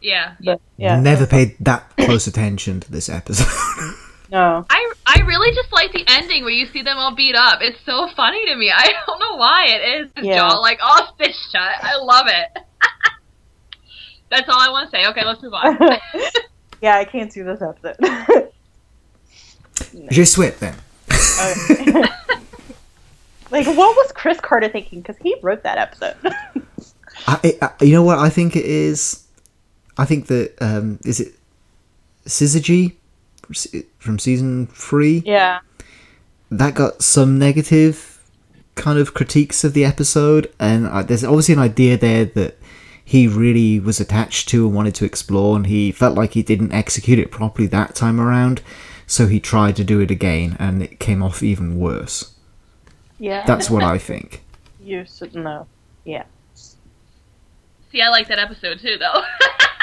[0.00, 0.34] Yeah.
[0.44, 3.46] But yeah, Never paid that close attention to this episode.
[4.30, 4.64] no.
[4.70, 7.58] I I really just like the ending where you see them all beat up.
[7.62, 8.70] It's so funny to me.
[8.76, 10.10] I don't know why it is.
[10.16, 10.36] His Yeah.
[10.48, 11.72] jaw like all stitched shut.
[11.82, 12.62] I love it.
[14.30, 15.06] That's all I want to say.
[15.08, 15.78] Okay, let's move on.
[16.82, 17.96] yeah, I can't see this episode.
[20.10, 20.74] Je Souhaite then.
[21.10, 21.92] Okay.
[23.50, 25.00] like, what was Chris Carter thinking?
[25.00, 26.16] Because he wrote that episode.
[27.28, 29.25] I, I, you know what I think it is?
[29.98, 31.34] I think that um, is it
[32.26, 32.94] Syzygy
[33.98, 35.22] from season three.
[35.24, 35.60] yeah,
[36.50, 38.12] that got some negative
[38.74, 42.58] kind of critiques of the episode, and uh, there's obviously an idea there that
[43.04, 46.72] he really was attached to and wanted to explore, and he felt like he didn't
[46.72, 48.60] execute it properly that time around,
[49.06, 52.32] so he tried to do it again, and it came off even worse.
[53.18, 53.44] yeah.
[53.46, 54.42] That's what I think.
[54.80, 55.66] you should know.
[56.04, 56.24] Yeah.
[57.92, 59.22] See, I like that episode too, though.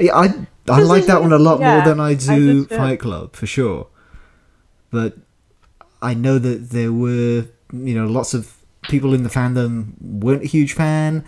[0.00, 2.76] Yeah, I I like that one a lot Yeah, more than I I do too.
[2.76, 3.86] Fight Club for sure.
[4.90, 5.18] But
[6.02, 10.46] I know that there were you know lots of people in the fandom weren't a
[10.46, 11.24] huge fan,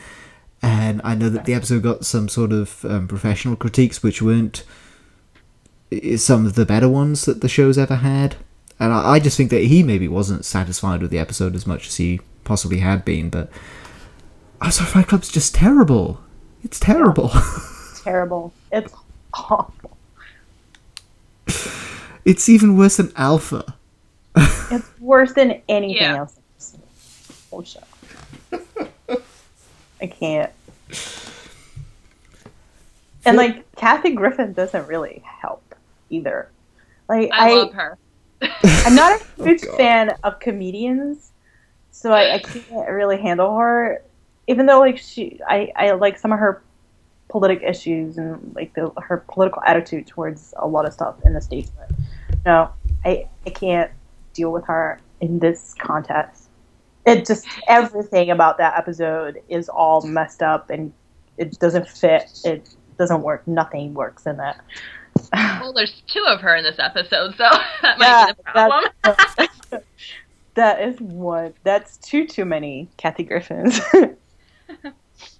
[0.63, 4.65] and I know that the episode got some sort of um, professional critiques which weren't
[6.17, 8.37] some of the better ones that the show's ever had.
[8.81, 11.87] And I, I just think that he maybe wasn't satisfied with the episode as much
[11.89, 13.29] as he possibly had been.
[13.29, 13.51] But
[14.61, 16.21] I'm sorry, Fight Club's just terrible.
[16.65, 17.31] It's terrible.
[18.03, 18.53] Terrible.
[18.71, 18.93] It's
[19.35, 19.97] awful.
[22.25, 23.75] It's even worse than Alpha.
[24.71, 26.17] It's worse than anything Yeah.
[26.21, 26.35] else.
[26.37, 27.81] in this Whole show.
[30.01, 30.51] I can't.
[33.27, 35.75] And like Kathy Griffin doesn't really help
[36.11, 36.49] either.
[37.09, 37.99] Like I, I, love her.
[38.65, 39.77] I'm not a oh, huge God.
[39.77, 41.33] fan of comedians,
[41.91, 44.03] so I, I can't really handle her.
[44.49, 46.63] Even though like she, I, I like some of her
[47.33, 51.41] politic issues and like the, her political attitude towards a lot of stuff in the
[51.41, 51.73] states.
[51.77, 51.91] But
[52.45, 52.71] no,
[53.05, 53.91] I I can't
[54.35, 56.51] deal with her in this context.
[57.07, 60.93] It just everything about that episode is all messed up and
[61.39, 62.41] it doesn't fit.
[62.45, 62.69] It
[62.99, 63.49] doesn't work.
[63.49, 64.57] Nothing works in it.
[65.33, 67.49] Well, there's two of her in this episode, so
[67.83, 68.85] that might be the problem.
[69.03, 69.49] that's-
[70.55, 71.55] that is one.
[71.65, 73.81] That's too too many Kathy Griffins.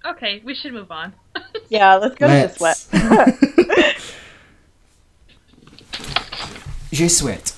[0.05, 1.13] Okay, we should move on.
[1.69, 2.81] Yeah, let's go to the Let's.
[2.87, 3.95] sweat.
[6.91, 7.53] Je souhaite.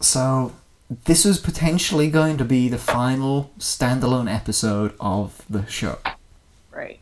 [0.00, 0.52] So,
[1.04, 5.98] this was potentially going to be the final standalone episode of the show.
[6.72, 6.98] right.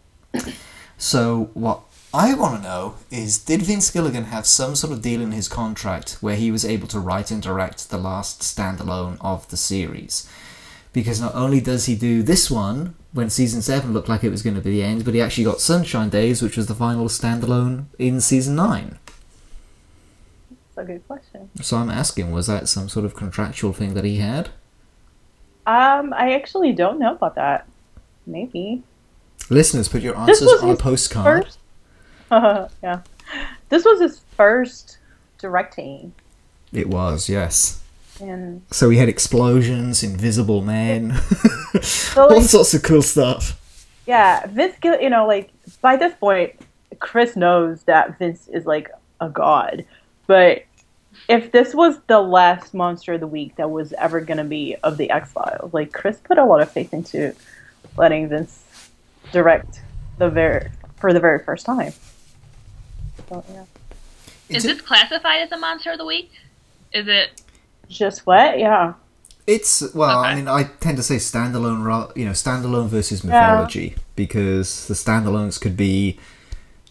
[0.99, 1.81] So, what
[2.13, 5.49] I want to know is did Vince Gilligan have some sort of deal in his
[5.49, 10.29] contract where he was able to write and direct the last standalone of the series?
[10.93, 14.43] Because not only does he do this one when season 7 looked like it was
[14.43, 17.07] going to be the end, but he actually got Sunshine Days, which was the final
[17.07, 18.99] standalone in season 9.
[20.75, 21.51] That's a good question.
[21.63, 24.51] So I'm asking, was that some sort of contractual thing that he had?
[25.67, 27.69] Um, I actually don't know about that.
[28.27, 28.83] Maybe.
[29.49, 31.45] Listeners, put your answers on a postcard.
[31.45, 31.59] First.
[32.83, 33.03] yeah.
[33.69, 34.99] This was his first
[35.39, 36.13] directing,
[36.73, 37.80] It was, yes.
[38.21, 41.15] And So we had explosions, invisible men,
[41.83, 43.57] so all like, sorts of cool stuff.
[44.07, 44.77] yeah, Vince.
[44.83, 45.51] You know, like
[45.81, 46.53] by this point,
[46.99, 48.91] Chris knows that Vince is like
[49.21, 49.85] a god.
[50.27, 50.65] But
[51.29, 54.97] if this was the last monster of the week that was ever gonna be of
[54.97, 57.35] the X Files, like Chris put a lot of faith into
[57.97, 58.65] letting Vince
[59.33, 59.83] direct
[60.19, 61.93] the very for the very first time.
[63.29, 63.65] So yeah.
[64.49, 66.33] Is It's, this classified as a monster of the week?
[66.93, 67.41] Is it?
[67.91, 68.59] Just what?
[68.59, 68.95] Yeah.
[69.47, 73.31] it's well, I mean, I tend to say standalone, you know, standalone versus Yeah.
[73.31, 76.19] mythology because the standalones could be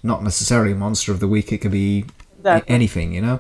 [0.04, 2.06] not necessarily monster of the week; it could be
[2.40, 2.74] Exactly.
[2.76, 3.40] anything, you know.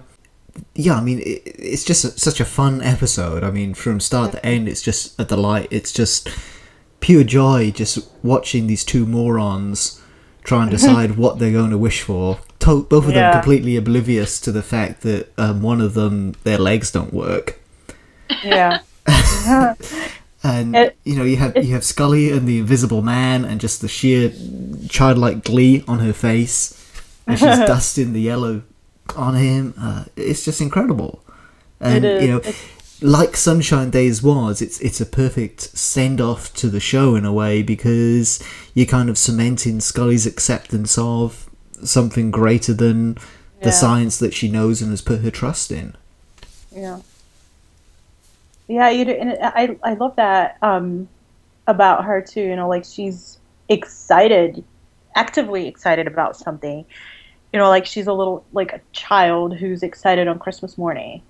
[0.75, 3.43] Yeah, I mean, it, it's just a, such a fun episode.
[3.43, 5.67] I mean, from start to end, it's just a delight.
[5.71, 6.29] It's just
[7.01, 10.01] pure joy just watching these two morons
[10.43, 12.39] try and decide what they're going to wish for.
[12.59, 16.57] To- both of them completely oblivious to the fact that um, one of them, their
[16.57, 17.59] legs don't work.
[18.43, 18.79] Yeah.
[20.41, 23.81] And It- you know, you have you have Scully and the Invisible Man, and just
[23.81, 24.31] the sheer
[24.87, 26.73] childlike glee on her face,
[27.27, 28.61] and she's dusting the yellow
[29.17, 29.73] on him.
[29.77, 31.21] Uh, it's just incredible.
[31.81, 32.55] And It you know, It's-
[33.01, 37.33] like Sunshine Days was, it's it's a perfect send off to the show in a
[37.33, 38.43] way because
[38.73, 41.49] you're kind of cementing Scully's acceptance of
[41.83, 43.17] something greater than
[43.61, 45.95] the science that she knows and has put her trust in.
[46.71, 46.99] Yeah.
[48.67, 51.07] Yeah, you do, and I I love that um,
[51.67, 52.41] about her too.
[52.41, 54.63] You know, like she's excited,
[55.15, 56.85] actively excited about something.
[57.51, 61.23] You know, like she's a little like a child who's excited on Christmas morning,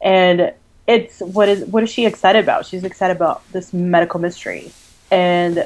[0.00, 0.54] and
[0.90, 2.66] it's what is what is she excited about?
[2.66, 4.72] She's excited about this medical mystery,
[5.10, 5.64] and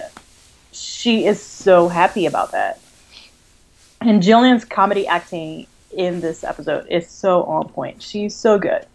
[0.73, 2.79] she is so happy about that.
[4.01, 5.67] And Gillian's comedy acting
[5.97, 8.03] in this episode is so on point.
[8.03, 8.87] She's so good.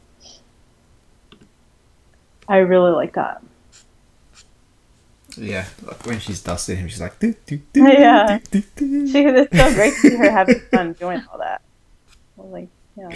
[2.47, 3.41] I really like that.
[5.35, 8.39] Yeah, like when she's dusting him, she's like, "Doo, doo, doo, Yeah.
[8.51, 11.61] doo, doo, doo." She it's so great to see her having fun doing all that.
[12.37, 12.67] I was like,
[12.97, 13.09] yeah,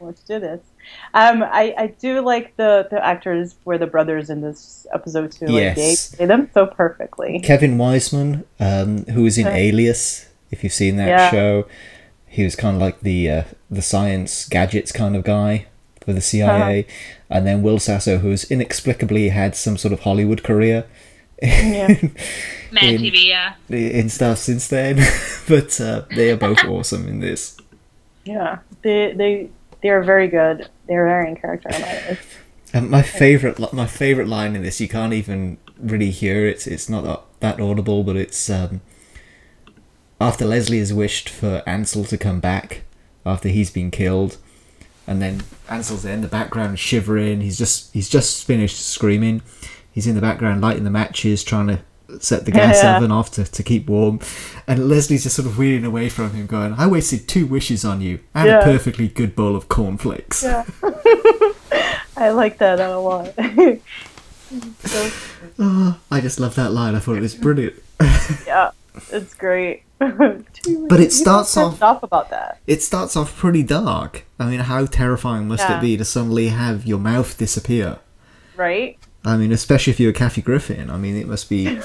[0.00, 0.60] let's do this.
[1.14, 5.46] Um, I, I do like the, the actors were the brothers in this episode too.
[5.46, 6.08] Like Yes.
[6.10, 7.40] they play them so perfectly.
[7.40, 11.30] Kevin Weisman, um, who was in Alias, if you've seen that Yeah.
[11.30, 11.66] show,
[12.26, 15.66] he was kind of like the uh, the science gadgets kind of guy
[16.04, 16.82] for the CIA, Uh-huh.
[17.30, 20.84] and then Will Sasso, who's inexplicably had some sort of Hollywood career
[21.42, 21.88] Yeah.
[22.72, 23.54] Man In- TV, yeah.
[23.70, 24.96] in stuff since then,
[25.48, 27.56] but uh, they are both awesome in this.
[28.24, 29.48] Yeah, they they
[29.82, 30.68] they are very good.
[30.88, 32.18] They're very in character.
[32.72, 36.66] And my favorite, my favorite line in this, you can't even really hear it.
[36.66, 38.80] It's not that, that audible, but it's um,
[40.20, 42.82] after Leslie has wished for Anson to come back
[43.24, 44.38] after he's been killed,
[45.06, 47.40] and then Anson's there in the background shivering.
[47.40, 49.42] He's just he's just finished screaming.
[49.90, 51.80] He's in the background lighting the matches, trying to
[52.20, 52.96] set the gas Yeah.
[52.96, 54.20] oven off to, to keep warm.
[54.66, 58.00] And Leslie's just sort of wheeling away from him, going, "I wasted two wishes on
[58.00, 58.60] you and Yeah.
[58.60, 60.64] a perfectly good bowl of cornflakes." yeah,
[62.16, 63.32] I like that a lot.
[63.36, 63.80] so,
[65.58, 66.94] Oh, ah, I just love that line.
[66.94, 67.74] I thought it was brilliant.
[68.46, 68.70] yeah,
[69.10, 69.82] it's great.
[69.98, 72.60] But it starts off- off about that.
[72.66, 74.24] It starts off pretty dark.
[74.38, 75.78] I mean, how terrifying must Yeah.
[75.78, 77.98] it be to suddenly have your mouth disappear?
[78.56, 78.96] right?
[79.26, 80.88] I mean, especially if you're a Kathy Griffin.
[80.88, 81.80] I mean, it must be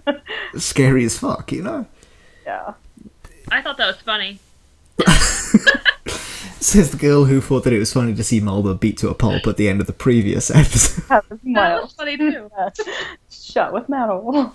[0.56, 1.86] scary as fuck, you know?
[2.44, 2.74] Yeah.
[3.50, 4.38] I thought that was funny.
[6.60, 9.14] Says the girl who thought that it was funny to see Mulder beat to a
[9.14, 11.04] pulp at the end of the previous episode.
[11.08, 12.50] Have a That was funny too.
[13.30, 14.52] Shot with metal.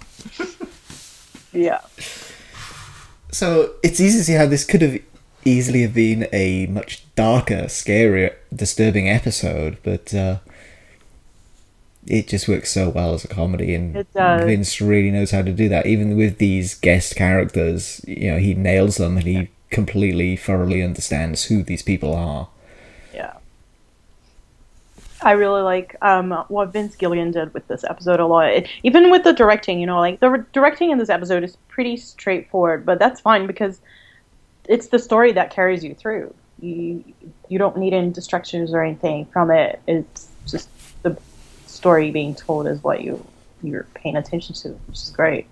[1.52, 1.82] yeah.
[3.32, 5.02] So it's easy to see how this could have
[5.44, 10.38] easily have been a much darker, scarier, disturbing episode, but uh,
[12.08, 14.06] it just works so well as a comedy, and.
[14.14, 15.86] Vince really knows how to do that.
[15.86, 21.46] Even with these guest characters, you know, he nails them, and he completely, thoroughly understands
[21.46, 22.50] who these people are.
[23.14, 23.34] Yeah.
[25.22, 28.50] I really like um, what Vince Gilligan did with this episode a lot.
[28.50, 31.58] It, even with the directing, you know, like the re- directing in this episode is
[31.68, 33.82] pretty straightforward, but that's fine because
[34.68, 36.34] it's the story that carries you through.
[36.60, 37.04] You
[37.50, 39.80] you don't need any distractions or anything from it.
[39.88, 40.70] It's just
[41.78, 43.26] story being told is what you
[43.64, 45.48] you're paying attention to, which is great.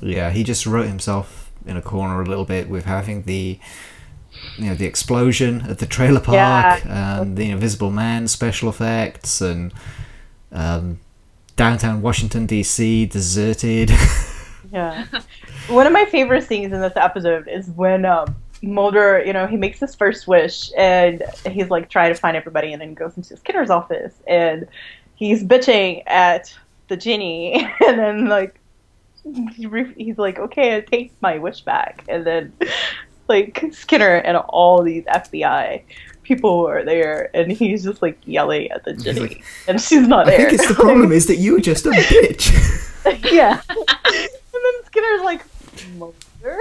[0.00, 3.58] Yeah, he just wrote himself in a corner a little bit with having the
[4.56, 9.72] you know the explosion at the trailer park and the Invisible Man special effects and
[10.52, 11.00] um,
[11.56, 13.06] downtown Washington D.C.
[13.06, 13.90] deserted.
[14.72, 15.06] Yeah.
[15.68, 19.56] One of my favorite scenes in this episode is when um, Mulder, you know, he
[19.56, 23.36] makes his first wish and he's like trying to find everybody and then goes into
[23.36, 24.66] Skinner's office and
[25.14, 26.54] he's bitching at
[26.88, 27.54] the genie
[27.86, 28.56] and then like
[29.54, 32.52] he re- he's like, okay, I take my wish back and then
[33.28, 35.82] like Skinner and all these FBI
[36.22, 40.26] people are there and he's just like yelling at the genie like, and she's not
[40.26, 40.34] there.
[40.34, 43.32] I think it's the problem is that you're just a bitch.
[43.32, 43.60] yeah.
[43.68, 45.44] and then Skinner's like,
[45.96, 46.58] Mulder.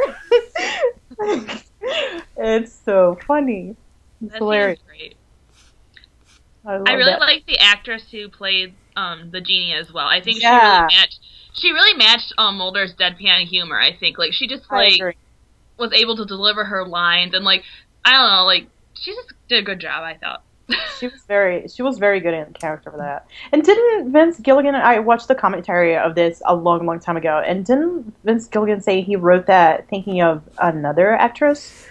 [2.37, 3.75] It's so funny.
[4.21, 4.79] It's That hilarious.
[4.85, 5.17] great.
[6.65, 7.19] I, I really that.
[7.19, 10.07] like the actress who played um the genie as well.
[10.07, 10.49] I think Yeah.
[10.49, 11.19] she really matched.
[11.53, 13.79] She really matched um Mulder's deadpan humor.
[13.79, 15.01] I think like she just like
[15.77, 17.63] was able to deliver her lines and like
[18.05, 20.03] I don't know like she just did a good job.
[20.03, 20.43] I thought.
[20.99, 23.25] She was very she was very good in character for that.
[23.51, 27.41] And didn't Vince Gilligan I watched the commentary of this a long, long time ago,
[27.45, 31.85] and didn't Vince Gilligan say he wrote that thinking of another actress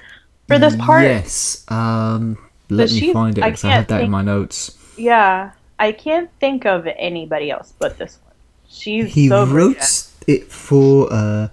[0.47, 1.05] for this part?
[1.05, 1.65] Yes.
[1.69, 2.39] Um,
[2.71, 4.77] let But me find it I because I, had can't that in my notes.
[4.97, 5.53] Yeah.
[5.79, 8.35] I can't think of anybody else but this one.
[8.69, 11.49] She's He so wrote it for uh,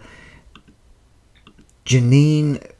[1.85, 2.71] Janeane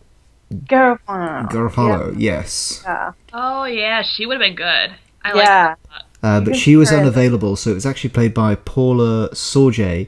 [0.54, 1.50] Garofalo.
[1.50, 2.16] Garofalo.
[2.18, 2.82] Yes.
[2.84, 3.14] Yeah.
[3.38, 4.96] Oh yeah, she would have been good.
[5.24, 5.68] I like Yeah.
[5.70, 6.02] her.
[6.24, 10.08] Uh, but she was unavailable, so it was actually played by Paula Sorge.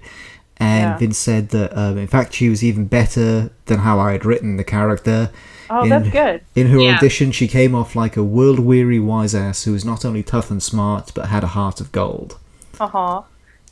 [0.59, 0.97] And Yeah.
[0.97, 4.57] Vince said that, um, in fact, she was even better than how I had written
[4.57, 5.29] the character.
[5.69, 6.41] Oh, in, that's good.
[6.55, 6.95] In her Yeah.
[6.95, 10.49] audition, she came off like a world weary wise ass who was not only tough
[10.49, 12.37] and smart, but had a heart of gold.
[12.79, 13.21] Uh huh.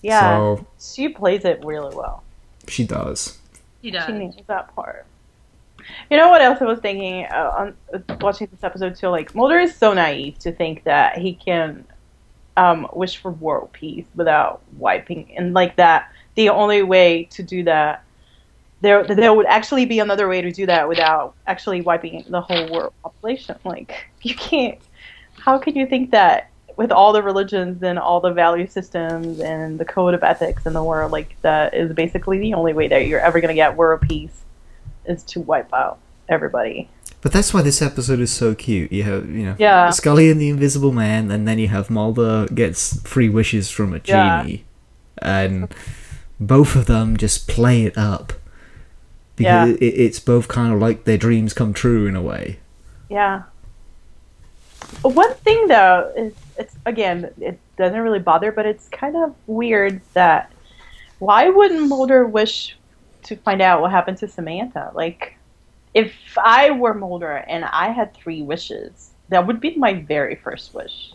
[0.03, 0.19] Yeah.
[0.19, 2.21] So she plays it really well.
[2.67, 3.37] she does.
[3.81, 4.05] He does.
[4.07, 5.05] She nails that part.
[6.09, 9.09] You know what else I was thinking uh, on uh, watching this episode too?
[9.09, 11.85] Like Mulder is so naive to think that he can
[12.57, 17.63] um, wish for world peace without wiping, and like that the only way to do
[17.63, 18.03] that
[18.81, 22.71] there there would actually be another way to do that without actually wiping the whole
[22.71, 23.57] world population.
[23.63, 24.79] Like you can't.
[25.37, 29.79] How can you think that with all the religions and all the value systems and
[29.79, 33.07] the code of ethics in the world, like that is basically the only way that
[33.07, 34.44] you're ever going to get world peace
[35.07, 35.99] is to wipe out
[36.29, 36.89] everybody.
[37.21, 38.91] But that's why this episode is so cute.
[38.91, 39.89] You have, you know, Yeah.
[39.89, 44.01] Scully and the Invisible Man, and then you have Mulder gets three wishes from a
[44.05, 44.41] Yeah.
[44.43, 44.65] genie,
[45.19, 45.73] and
[46.39, 48.33] both of them just play it up
[49.37, 49.65] Yeah.
[49.65, 52.59] because it, it's both kind of like their dreams come true in a way.
[53.09, 53.43] Yeah.
[55.01, 60.01] One thing though is it's again it doesn't really bother, but it's kind of weird
[60.13, 60.51] that
[61.19, 62.77] why wouldn't Mulder wish
[63.25, 64.91] to find out what happened to Samantha?
[64.93, 65.37] Like,
[65.93, 70.73] if I were Mulder and I had three wishes, that would be my very first
[70.73, 71.13] wish.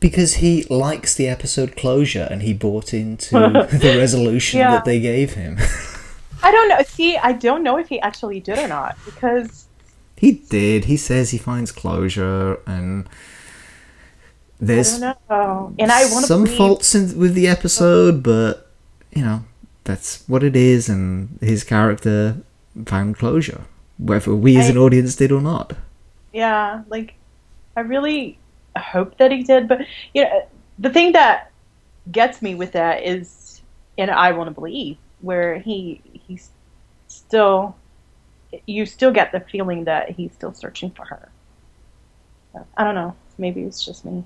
[0.00, 3.34] Because he likes the episode closure, and he bought into
[3.70, 4.72] the resolution Yeah.
[4.72, 5.58] that they gave him.
[6.42, 6.82] I don't know.
[6.82, 9.66] See, I don't know if he actually did or not because
[10.16, 10.86] he did.
[10.86, 13.10] He says he finds closure, and I
[14.60, 15.74] there's don't know.
[15.78, 18.70] And I want some believe, faults in, with the episode, but
[19.12, 19.44] you know
[19.84, 22.36] that's what it is, and his character
[22.86, 23.62] found closure,
[23.98, 25.74] whether we as I- an audience did or not.
[26.32, 27.14] Yeah, like
[27.76, 28.38] I really
[28.76, 29.80] hope that he did, but
[30.14, 30.46] you know,
[30.78, 31.50] the thing that
[32.10, 33.60] gets me with that is,
[33.98, 36.50] and I want to believe, where he he's
[37.08, 37.76] still,
[38.66, 41.28] you still get the feeling that he's still searching for her.
[42.76, 43.14] I don't know.
[43.38, 44.24] Maybe it's just me.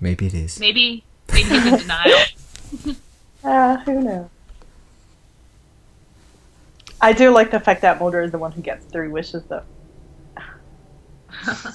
[0.00, 0.58] Maybe it is.
[0.60, 2.18] Maybe maybe he's in denial.
[3.44, 4.28] Ah, who knows?
[7.00, 9.64] I do like the fact that Mulder is the one who gets three wishes, though.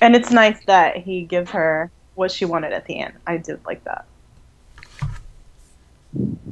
[0.00, 3.14] And it's nice that he gives her what she wanted at the end.
[3.26, 4.06] I did like that.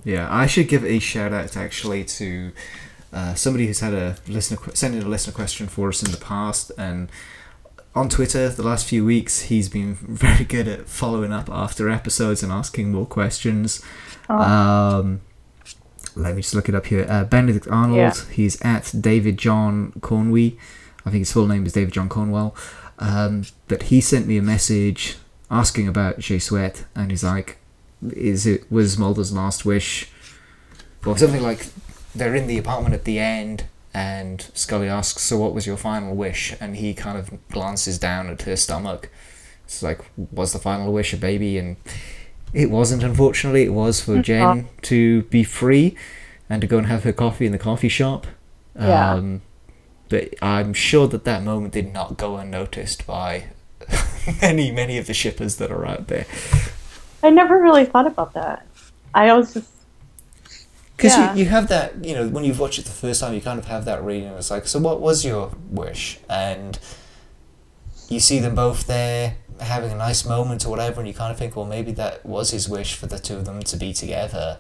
[0.05, 2.53] Yeah, I should give a shout out actually to
[3.13, 6.11] uh, somebody who's had a listener que- sent in a listener question for us in
[6.11, 7.11] the past, and
[7.95, 12.43] on Twitter the last few weeks he's been very good at following up after episodes
[12.43, 13.83] and asking more questions.
[14.29, 15.21] Um,
[16.17, 17.07] let me just look it up here.
[17.09, 17.97] Uh, Benedict Arnold.
[17.97, 18.15] Yeah.
[18.33, 20.57] He's at David John Cornway.
[21.05, 22.55] I think his full name is David John Cornwell.
[22.99, 25.17] Um, but he sent me a message
[25.51, 27.59] asking about Je Souhaite, and he's like,
[28.13, 30.09] "Is it was Mulder's last wish,
[31.05, 31.67] or something like?"
[32.15, 33.65] They're in the apartment at the end,
[33.95, 38.29] and Scully asks, "So what was your final wish?" And he kind of glances down
[38.29, 39.09] at her stomach.
[39.65, 40.01] It's like,
[40.33, 41.77] "Was the final wish a baby?" And
[42.53, 43.63] it wasn't, unfortunately.
[43.63, 45.97] It was for Jen to be free
[46.51, 48.27] and to go and have her coffee in the coffee shop.
[48.79, 49.13] Yeah.
[49.15, 49.43] Um,
[50.09, 53.45] but I'm sure that that moment did not go unnoticed by
[54.43, 56.27] many, many of the shippers that are out there.
[57.23, 58.67] I never really thought about that.
[59.15, 59.74] I always just
[60.97, 61.33] Because Yeah.
[61.35, 63.59] you, you have that, you know, when you've watched it the first time, you kind
[63.59, 64.29] of have that reading.
[64.29, 66.19] It's like, so what was your wish?
[66.29, 66.79] And
[68.09, 71.39] you see them both there having a nice moment or whatever, and you kind of
[71.39, 74.59] think, well, maybe that was his wish for the two of them to be together.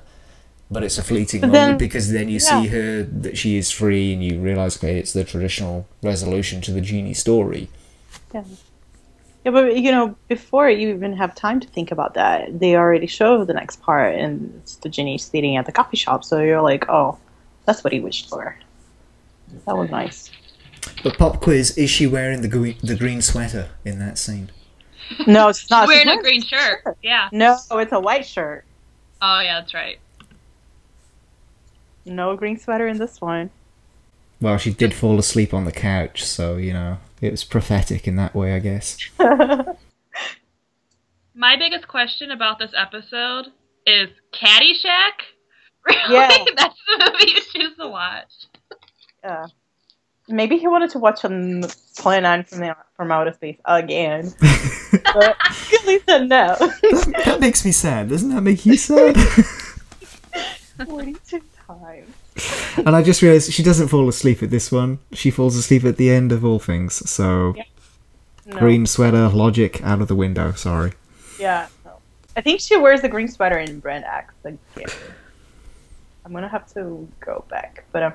[0.70, 2.62] But it's a fleeting moment because then you yeah.
[2.62, 6.72] see her that she is free, and you realize, okay, it's the traditional resolution to
[6.72, 7.68] the genie story.
[8.32, 8.42] yeah.
[9.44, 13.06] Yeah, but you know, before you even have time to think about that, they already
[13.06, 16.24] show the next part, and it's the genie sitting at the coffee shop.
[16.24, 17.18] So you're like, oh,
[17.66, 18.56] that's what he wished for.
[19.66, 20.30] That was nice.
[21.02, 24.50] But pop quiz: Is she wearing the green, the green sweater in that scene?
[25.26, 25.86] No, it's not.
[25.86, 26.96] Wearing a green shirt.
[27.02, 27.28] Yeah.
[27.30, 28.64] No, it's a white shirt.
[29.20, 29.98] Oh yeah, that's right.
[32.06, 33.50] No green sweater in this one.
[34.44, 38.16] Well, she did fall asleep on the couch, so you know it was prophetic in
[38.16, 38.98] that way, I guess.
[41.34, 43.46] My biggest question about this episode
[43.86, 44.84] is Caddyshack.
[45.86, 46.14] Really?
[46.14, 46.28] Yeah.
[46.56, 48.32] That's the movie you choose to watch.
[49.22, 49.46] Yeah.
[50.28, 51.60] Maybe he wanted to watch um,
[51.98, 54.32] Plan 9 from, the, from Outer Space again.
[54.40, 55.36] but
[55.68, 56.56] Gilly said no.
[56.58, 58.08] that, that makes me sad.
[58.08, 59.14] Doesn't that make you sad?
[60.86, 62.14] 42 times.
[62.78, 64.98] and I just realised she doesn't fall asleep at this one.
[65.12, 67.08] She falls asleep at the end of all things.
[67.08, 67.62] So Yeah.
[68.46, 68.58] No.
[68.58, 70.52] green sweater, logic out of the window.
[70.52, 70.92] Sorry.
[71.38, 71.68] Yeah.
[71.84, 71.92] No.
[72.36, 74.88] I think she wears the green sweater in Brand X again.
[76.24, 78.14] I'm gonna have to go back, but I'm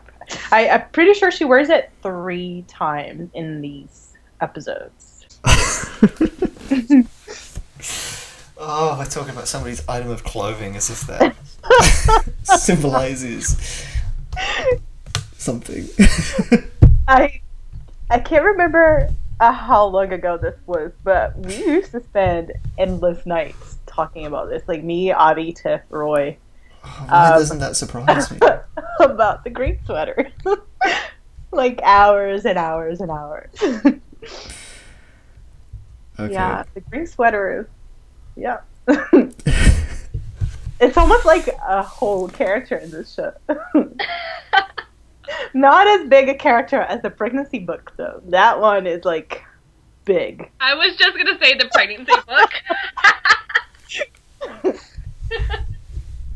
[0.52, 5.26] I, I'm pretty sure she wears it three times in these episodes.
[8.62, 11.34] Oh, we're talking about somebody's item of clothing as if that
[12.44, 13.58] symbolizes
[15.38, 15.88] something.
[17.08, 17.42] I
[18.10, 19.10] I can't remember
[19.40, 24.50] uh, how long ago this was, but we used to spend endless nights talking about
[24.50, 24.64] this.
[24.68, 26.38] Like me, Avi, Tiff, Roy,
[26.82, 28.40] Why Um, doesn't that surprise me?
[29.00, 30.32] about the green sweater.
[31.52, 33.50] like hours and hours and hours.
[33.62, 34.00] Okay.
[36.34, 37.66] Yeah, the green sweater is
[38.36, 38.60] yeah.
[40.80, 43.34] It's almost like a whole character in this show.
[45.54, 48.22] Not as big a character as the pregnancy book though.
[48.28, 49.44] That one is like
[50.06, 50.50] big.
[50.60, 52.52] I was just gonna say the pregnancy book.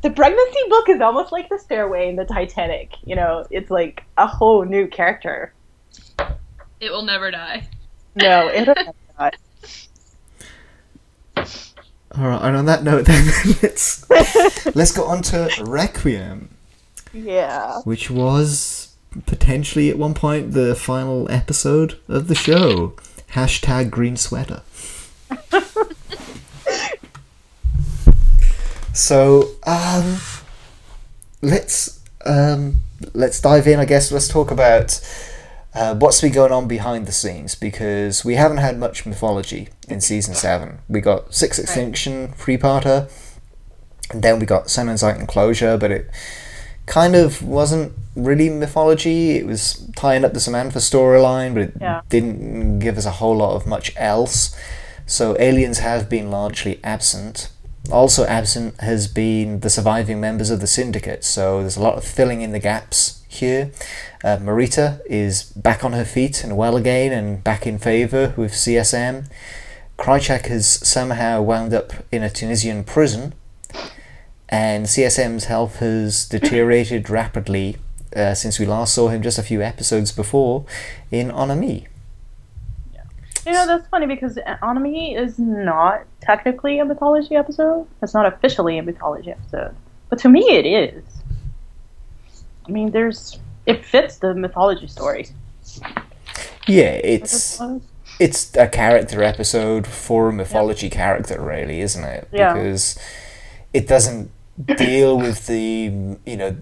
[0.04, 2.92] The pregnancy book is almost like the stairway in the Titanic.
[3.06, 5.54] You know, it's like a whole new character.
[6.82, 7.70] it will never die.
[8.16, 8.96] No, it doesn't.
[9.18, 9.36] not.
[12.16, 13.26] All right, and on that note, then
[13.64, 14.08] let's
[14.76, 16.50] let's go on to Requiem,
[17.12, 17.80] yeah.
[17.82, 18.96] which was
[19.26, 22.94] potentially at one point the final episode of the show.
[23.32, 24.62] Hashtag green sweater.
[28.94, 30.18] so, um,
[31.42, 32.82] let's um,
[33.16, 33.80] let's dive in.
[33.80, 35.00] I guess let's talk about
[35.76, 40.02] uh, what's been going on behind the scenes because we haven't had much mythology in
[40.02, 40.80] season seven.
[40.88, 43.10] We got Six Extinction, three parter,
[44.12, 46.10] and then we got Sight and Closure, but it
[46.86, 49.32] kind of wasn't really mythology.
[49.38, 52.02] It was tying up the Samantha storyline, but it Yeah.
[52.10, 54.56] didn't give us a whole lot of much else.
[55.06, 57.50] So aliens have been largely absent.
[57.92, 61.24] Also absent has been the surviving members of the syndicate.
[61.26, 63.72] So there's a lot of filling in the gaps here.
[64.24, 68.54] Uh, Marita is back on her feet and well again and back in favour with
[68.54, 69.30] CSM.
[69.98, 73.34] Krycek has somehow wound up in a Tunisian prison,
[74.50, 77.78] and CSM's health has deteriorated rapidly
[78.16, 80.66] uh, since we last saw him just a few episodes before
[81.12, 81.88] in En Ami.
[83.46, 87.88] You know, that's funny because En Ami is not technically a mythology episode.
[88.02, 89.76] It's not officially a mythology episode.
[90.10, 91.04] But to me, it is.
[92.68, 95.28] I mean, there's it fits the mythology story.
[96.68, 97.62] Yeah, it's
[98.20, 102.28] it's a character episode for a mythology character, really, isn't it?
[102.32, 102.54] Yeah.
[102.54, 102.98] Because
[103.74, 104.32] it doesn't
[104.78, 106.56] deal with the you know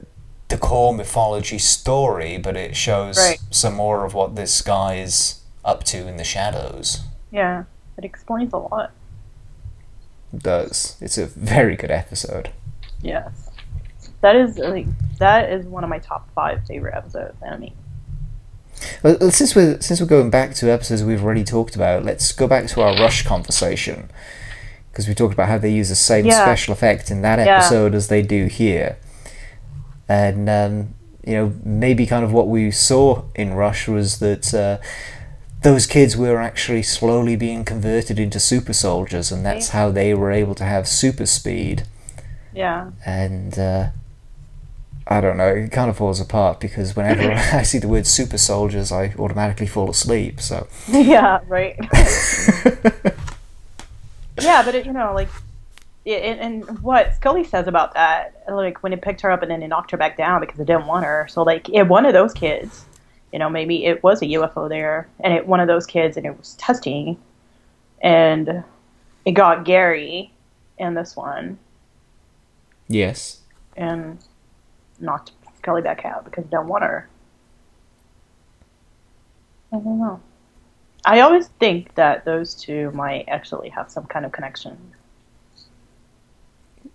[0.48, 3.40] the core mythology story, but it shows Right.
[3.52, 7.02] some more of what this guy is up to in the shadows.
[7.32, 7.64] Yeah,
[7.98, 8.92] it explains a lot.
[10.34, 10.98] It does.
[11.00, 12.50] It's a very good episode.
[13.02, 13.41] Yes,
[14.22, 14.88] that is like
[15.20, 17.36] that is one of my top five favorite episodes.
[17.48, 17.76] I mean,
[19.04, 22.48] Well, since we're since we're going back to episodes we've already talked about, let's go
[22.48, 24.10] back to our Rush conversation
[24.92, 26.42] because we talked about how they use the same Yeah.
[26.44, 27.56] special effect in that Yeah.
[27.58, 28.98] episode as they do here,
[30.10, 30.94] and um,
[31.26, 34.54] you know maybe kind of what we saw in Rush was that.
[34.54, 34.78] Uh,
[35.64, 40.32] those kids were actually slowly being converted into super soldiers, and that's how they were
[40.32, 41.84] able to have super speed.
[42.52, 43.90] yeah, And uh,
[45.08, 48.38] I don't know, it kind of falls apart because whenever I see the word super
[48.38, 50.40] soldiers, I automatically fall asleep.
[50.40, 51.76] So yeah, right.
[54.40, 55.30] yeah, but it, you know, like,
[56.06, 59.52] it, and, and what Scully says about that, like when it picked her up and
[59.52, 61.28] then it knocked her back down because it didn't want her.
[61.30, 62.86] So like, it, one of those kids,
[63.32, 66.26] you know, maybe it was a UFO there, and it one of those kids, and
[66.26, 67.18] it was testing,
[68.02, 68.64] and
[69.26, 70.34] it got Gary
[70.78, 71.58] in this one
[72.92, 73.42] yes,
[73.76, 74.20] and
[75.02, 77.08] knocked Scully back out because it didn't want her.
[79.74, 80.20] I don't know.
[81.06, 84.78] I always think that those two might actually have some kind of connection.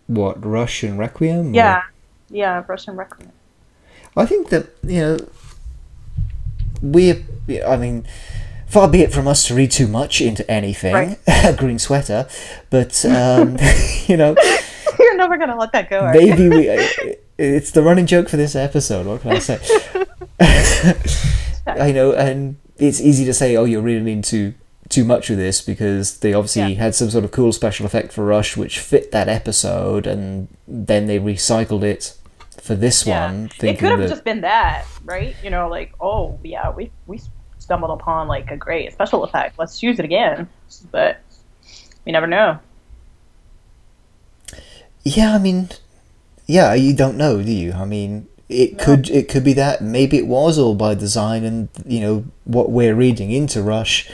[0.07, 1.51] what Russian and Requiem?
[1.51, 1.83] or- Yeah,
[2.31, 3.33] yeah, Russian Requiem.
[4.17, 5.19] I think that you know
[6.81, 7.25] we.
[7.67, 8.07] I mean,
[8.67, 11.17] far be it from us to read too much into anything,
[11.57, 12.29] Green Sweater,
[12.71, 13.57] but um,
[14.07, 14.35] you know.
[14.99, 16.01] You're never gonna let that go.
[16.01, 19.59] Are maybe we it's the running joke for this episode what can i say
[21.67, 24.55] i know and it's easy to say oh you're reading into
[24.89, 26.79] too much of this because they obviously Yeah.
[26.81, 31.07] had some sort of cool special effect for rush which fit that episode and then
[31.07, 32.15] they recycled it
[32.63, 33.27] for this Yeah.
[33.31, 35.35] one It could have that just been that, right?
[35.43, 37.21] You know, like, oh yeah, we we
[37.59, 39.59] stumbled upon like a great special effect.
[39.59, 40.49] Let's use it again.
[40.91, 41.19] But
[42.05, 42.59] we never know.
[45.05, 45.69] yeah i mean
[46.47, 50.17] yeah you don't know do you i mean it could it could be that maybe
[50.17, 54.09] it was all by design and you know what we're reading into rush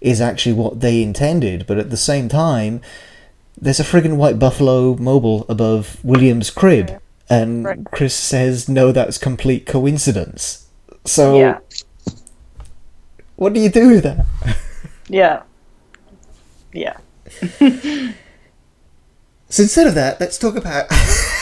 [0.00, 2.80] is actually what they intended but at the same time
[3.60, 7.78] there's a friggin' white buffalo mobile above william's crib and Right.
[7.92, 10.66] chris says no that's complete coincidence
[11.04, 11.58] so Yeah.
[13.36, 14.24] what do you do with that
[15.08, 15.42] Yeah.
[16.72, 16.96] Yeah.
[19.48, 20.86] So instead of that, let's talk about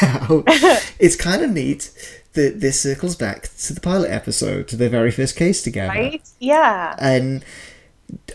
[0.99, 1.91] it's kind of neat
[2.35, 5.93] that this circles back to the pilot episode, to their very first case together.
[5.93, 6.29] Right?
[6.41, 6.97] Yeah.
[6.99, 7.45] And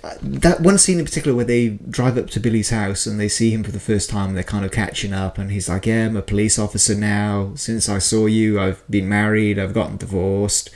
[0.04, 3.28] uh, that one scene in particular where they drive up to Billy's house and they
[3.28, 6.06] see him for the first time they're kind of catching up and he's like, Yeah,
[6.08, 7.52] I'm a police officer now.
[7.56, 10.70] Since I saw you, I've been married, I've gotten divorced.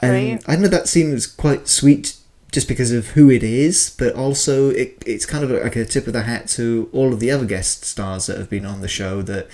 [0.00, 0.42] And Right.
[0.46, 2.16] I know that scene is quite sweet
[2.52, 6.06] just because of who it is, but also it, it's kind of like a tip
[6.06, 8.88] of the hat to all of the other guest stars that have been on the
[8.88, 9.48] show that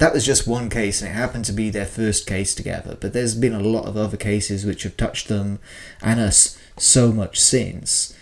[0.00, 2.96] that was just one case and it happened to be their first case together.
[2.98, 5.58] But there's been a lot of other cases which have touched them
[6.02, 8.16] and us so much since.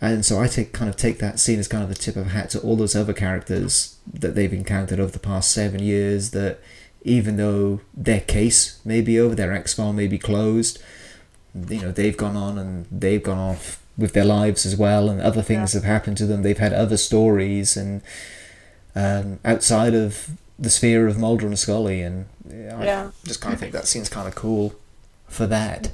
[0.00, 2.26] And so I take kind of take that scene as kind of a tip of
[2.26, 6.32] a hat to all those other characters that they've encountered over the past seven years
[6.32, 6.58] that
[7.02, 10.82] even though their case may be over, their X file may be closed,
[11.54, 15.20] you know, they've gone on and they've gone off with their lives as well and
[15.20, 16.42] other things have happened to them.
[16.42, 18.02] They've had other stories and
[18.96, 23.10] um, outside of the sphere of Mulder and Scully and yeah, I Yeah.
[23.24, 24.74] just kind of think that scene's kind of cool
[25.28, 25.92] for that.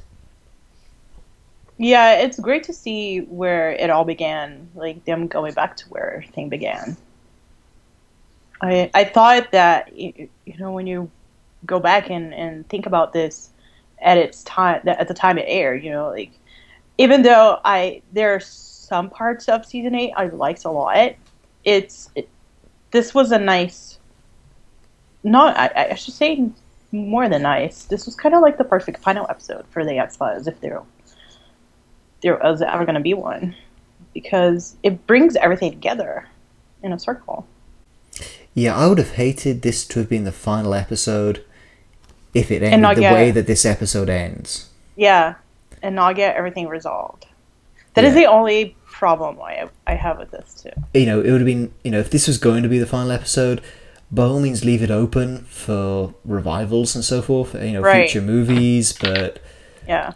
[1.80, 6.14] Yeah, it's great to see where it all began, like them going back to where
[6.14, 6.96] everything began.
[8.60, 11.10] I I thought that y- you know when you
[11.66, 13.50] go back and, and think about this
[14.00, 16.32] at its time at the time it aired, you know, like
[16.98, 21.14] even though I there are some parts of season eight I liked a lot,
[21.64, 22.28] it's it,
[22.90, 23.97] this was a nice,
[25.24, 26.50] not I, I should say
[26.92, 27.84] more than nice.
[27.84, 30.80] This was kind of like the perfect final episode for the X Files if there
[32.22, 33.54] there was ever going to be one,
[34.12, 36.26] because it brings everything together
[36.82, 37.46] in a circle.
[38.54, 41.44] Yeah, I would have hated this to have been the final episode
[42.34, 44.68] if it ended the get- way that this episode ends.
[44.96, 45.34] Yeah,
[45.82, 47.26] and not get everything resolved.
[47.94, 48.22] That is Yeah.
[48.22, 50.70] the only problem I I have with this too.
[50.92, 52.86] You know, it would have been, you know, if this was going to be the
[52.86, 53.60] final episode,
[54.10, 58.08] by all means leave it open for revivals and so forth, you know, Right.
[58.10, 59.38] future movies, but
[59.86, 60.12] Yeah.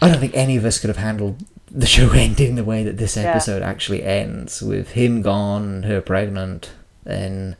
[0.00, 2.96] I don't think any of us could have handled the show ending the way that
[2.96, 3.24] this Yeah.
[3.30, 6.70] episode actually ends, with him gone, her pregnant,
[7.04, 7.56] and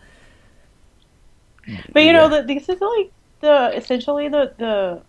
[1.93, 2.41] But you know, Yeah.
[2.43, 3.11] the, this is like
[3.41, 5.03] the essentially the the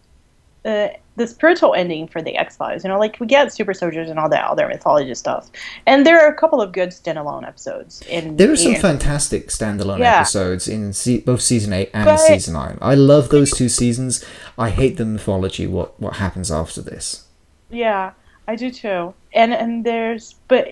[0.64, 2.84] the the spiritual ending for the X Files.
[2.84, 5.50] You know, like we get super soldiers and all that other mythology stuff,
[5.86, 8.02] and there are a couple of good standalone episodes.
[8.10, 10.18] In There are some in- fantastic standalone Yeah.
[10.22, 12.78] episodes in se- both season eight and But- season nine.
[12.82, 14.24] I love those two seasons.
[14.58, 15.68] I hate the mythology.
[15.68, 17.26] What what happens after this?
[17.70, 18.12] Yeah,
[18.48, 19.14] I do too.
[19.34, 20.70] And and there's but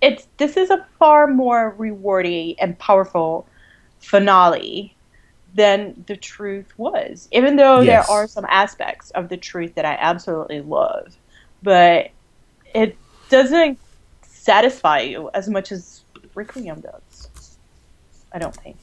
[0.00, 3.46] it's this is a far more rewarding and powerful
[3.98, 4.94] finale
[5.54, 7.28] than the truth was.
[7.32, 8.06] Even though Yes.
[8.06, 11.16] there are some aspects of the truth that I absolutely love,
[11.62, 12.10] but
[12.74, 12.96] it
[13.28, 13.78] doesn't
[14.22, 16.02] satisfy you as much as
[16.34, 17.56] Requiem does.
[18.32, 18.76] I don't think.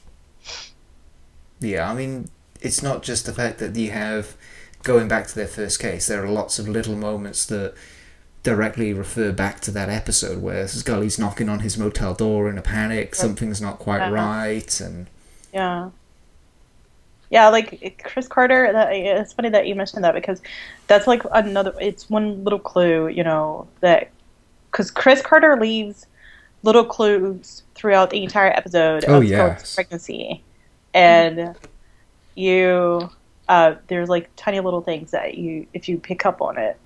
[1.60, 2.28] Yeah, I mean,
[2.60, 4.36] it's not just the fact that you have
[4.82, 6.06] going back to their first case.
[6.06, 7.74] There are lots of little moments that
[8.42, 12.62] directly refer back to that episode where Scully's knocking on his motel door in a
[12.62, 13.14] panic.
[13.14, 14.12] Something's not quite Uh-huh.
[14.14, 15.08] right, and
[15.52, 15.90] Yeah.
[17.30, 18.72] Yeah, like Chris Carter.
[18.72, 20.40] That, it's funny that you mentioned that because
[20.86, 21.74] that's like another.
[21.80, 24.10] It's one little clue, you know, that
[24.70, 26.06] because Chris Carter leaves
[26.62, 29.74] little clues throughout the entire episode Oh, of Scully's yes.
[29.74, 30.42] pregnancy,
[30.94, 31.54] and
[32.34, 33.10] you
[33.48, 36.78] uh, there's like tiny little things that you if you pick up on it.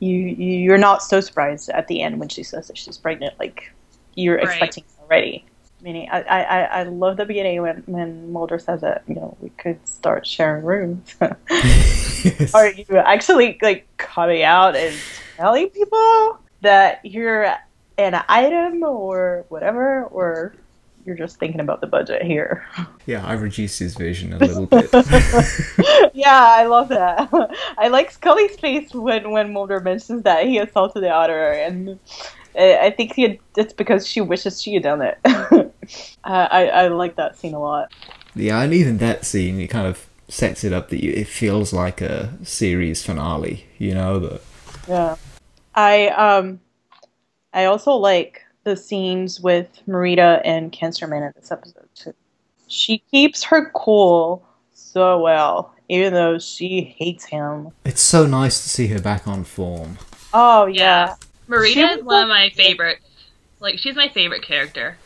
[0.00, 3.38] You you're not so surprised at the end when she says that she's pregnant.
[3.38, 3.70] Like
[4.14, 4.48] you're Right.
[4.48, 5.44] expecting already.
[5.82, 9.50] Meaning, I, I, I love the beginning when, when Mulder says that, you know, we
[9.50, 11.16] could start sharing rooms.
[12.54, 14.94] Are you actually, like, coming out and
[15.36, 17.52] telling people that you're
[17.98, 20.04] an item or whatever?
[20.04, 20.54] Or
[21.04, 22.64] you're just thinking about the budget here?
[23.06, 24.88] yeah, I reduced his vision a little bit.
[26.14, 27.28] yeah, I love that.
[27.76, 31.98] I like Scully's face when, when Mulder mentions that he assaulted the otter, and
[32.56, 35.18] I I think it's because she wishes she had done it.
[36.24, 37.92] I, I, I like that scene a lot.
[38.34, 41.72] yeah, and even that scene, it kind of sets it up that you, it feels
[41.72, 43.66] like a series finale.
[43.78, 44.42] You know that.
[44.88, 45.16] Yeah.
[45.74, 46.60] I um
[47.52, 52.14] I also like the scenes with Marita and Cancer Man in this episode too.
[52.68, 57.68] She keeps her cool so well, even though she hates him.
[57.84, 59.98] It's so nice to see her back on form.
[60.32, 61.14] Oh yeah.
[61.52, 63.04] Marita She is one of my favorites.
[63.60, 64.96] Like she's my favorite character.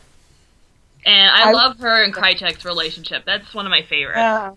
[1.05, 3.23] And I, I- love her and Krycek's relationship.
[3.25, 4.17] That's one of my favorites.
[4.17, 4.51] Yeah.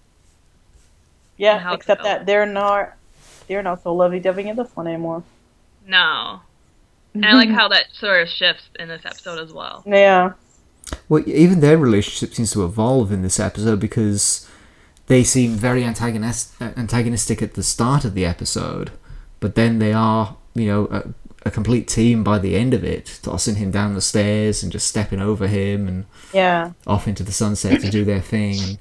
[1.36, 2.92] Yeah, except that they're not
[3.48, 5.22] they're not so lovey dovey in this one anymore.
[5.86, 6.40] No.
[7.14, 9.82] And I like how that sort of shifts in this episode as well.
[9.86, 10.32] Yeah.
[11.08, 14.48] Well, even their relationship seems to evolve in this episode because
[15.06, 18.90] they seem very antagonist- uh, antagonistic at the start of the episode,
[19.38, 21.12] but then they are, you know,
[21.44, 24.86] a, complete team by the end of it, tossing him down the stairs and just
[24.88, 26.72] stepping over him and Yeah.
[26.86, 28.58] off into the sunset to do their thing.
[28.60, 28.78] And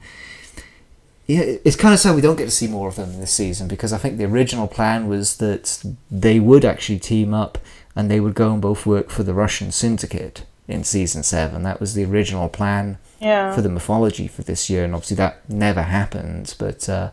[1.28, 3.68] yeah, it's kind of sad we don't get to see more of them this season
[3.68, 7.57] because I think the original plan was that they would actually team up
[7.95, 11.64] and they would go and both work for the Russian syndicate in season seven.
[11.64, 13.53] That was the original plan Yeah.
[13.53, 16.55] for the mythology for this year, and obviously that never happened.
[16.57, 17.10] But uh,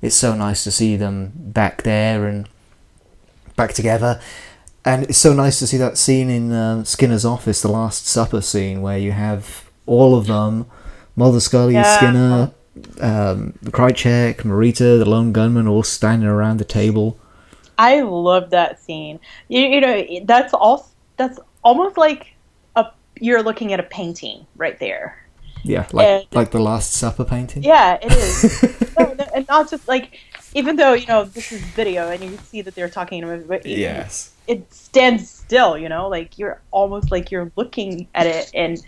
[0.00, 2.48] it's so nice to see them back there and
[3.56, 4.20] back together.
[4.84, 8.40] And it's so nice to see that scene in um, Skinner's office, the Last Supper
[8.40, 10.66] scene, where you have all of them
[11.14, 11.96] Mulder, Scully, Yeah.
[11.98, 12.52] Skinner,
[13.00, 17.18] um, Krycek, Marita, the lone gunman, all standing around the table.
[17.78, 19.20] I love that scene.
[19.48, 20.88] You, you know, that's all.
[21.16, 22.34] That's almost like
[22.76, 22.86] a
[23.20, 25.18] you're looking at a painting right there.
[25.64, 27.62] Yeah, like And- like the Last Supper painting.
[27.62, 28.94] Yeah, it is.
[28.98, 30.18] no, no, and not just like,
[30.54, 33.78] even though you know this is video and you see that they're talking but it-
[33.78, 34.31] Yes.
[34.46, 35.76] It stands still.
[35.76, 38.82] You know, like you're almost like you're looking at it and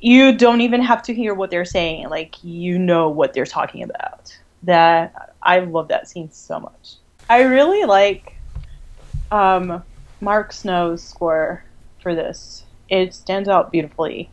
[0.00, 2.08] you don't even have to hear what they're saying.
[2.08, 4.36] Like you know what they're talking about.
[4.62, 6.94] That I love that scene so much.
[7.30, 8.34] I really like
[9.30, 9.82] um,
[10.20, 11.64] Mark Snow's score
[12.02, 12.64] for this.
[12.88, 14.30] It stands out beautifully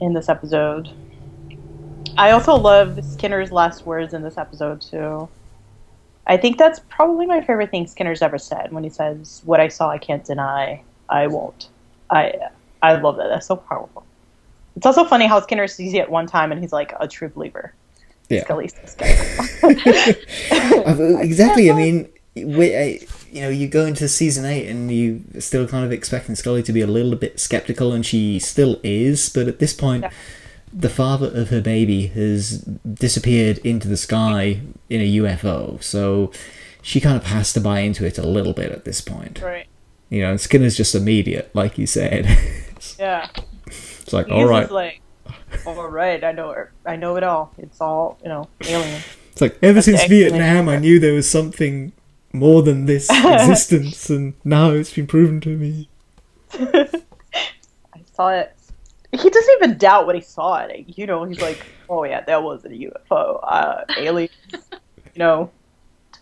[0.00, 0.90] in this episode.
[2.16, 5.28] I also love Skinner's last words in this episode too.
[6.26, 9.68] I think that's probably my favorite thing Skinner's ever said when he says, "What I
[9.68, 10.82] saw, I can't deny.
[11.08, 11.68] I won't."
[12.10, 12.34] I
[12.82, 13.28] I love that.
[13.28, 14.04] That's so powerful.
[14.76, 17.28] It's also funny how Skinner sees it at one time and he's like a true
[17.28, 17.72] believer.
[18.28, 18.44] Yeah.
[18.44, 20.14] Scully's this guy.
[20.86, 21.70] Uh, exactly.
[21.70, 22.98] I mean, we, uh,
[23.30, 26.72] you know, you go into season eight and you still kind of expecting Scully to
[26.72, 29.28] be a little bit skeptical, and she still is.
[29.28, 30.10] But at this point, Yeah.
[30.74, 34.60] The father of her baby has disappeared into the sky
[34.90, 36.32] in a UFO, so
[36.82, 39.40] she kind of has to buy into it a little bit at this point.
[39.40, 39.66] Right.
[40.10, 42.26] You know, and Skinner's just immediate, like you said.
[42.98, 43.30] Yeah.
[43.66, 44.70] it's like, He's all right.
[44.70, 45.00] Like,
[45.64, 46.68] all right, I know it.
[46.84, 47.54] I know it all.
[47.56, 49.00] It's all you know, alien.
[49.32, 51.92] It's like ever That's since Vietnam, I knew there was something
[52.34, 55.88] more than this existence, and now it's been proven to me.
[56.52, 58.54] I saw it.
[59.20, 60.56] He doesn't even doubt what he saw.
[60.56, 60.84] It.
[60.98, 64.28] You know, he's like, oh yeah, that was a UFO, uh, alien.
[64.52, 64.58] you
[65.16, 65.50] know,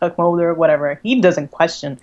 [0.01, 1.01] Tuck Mulder, whatever.
[1.03, 1.99] He doesn't question,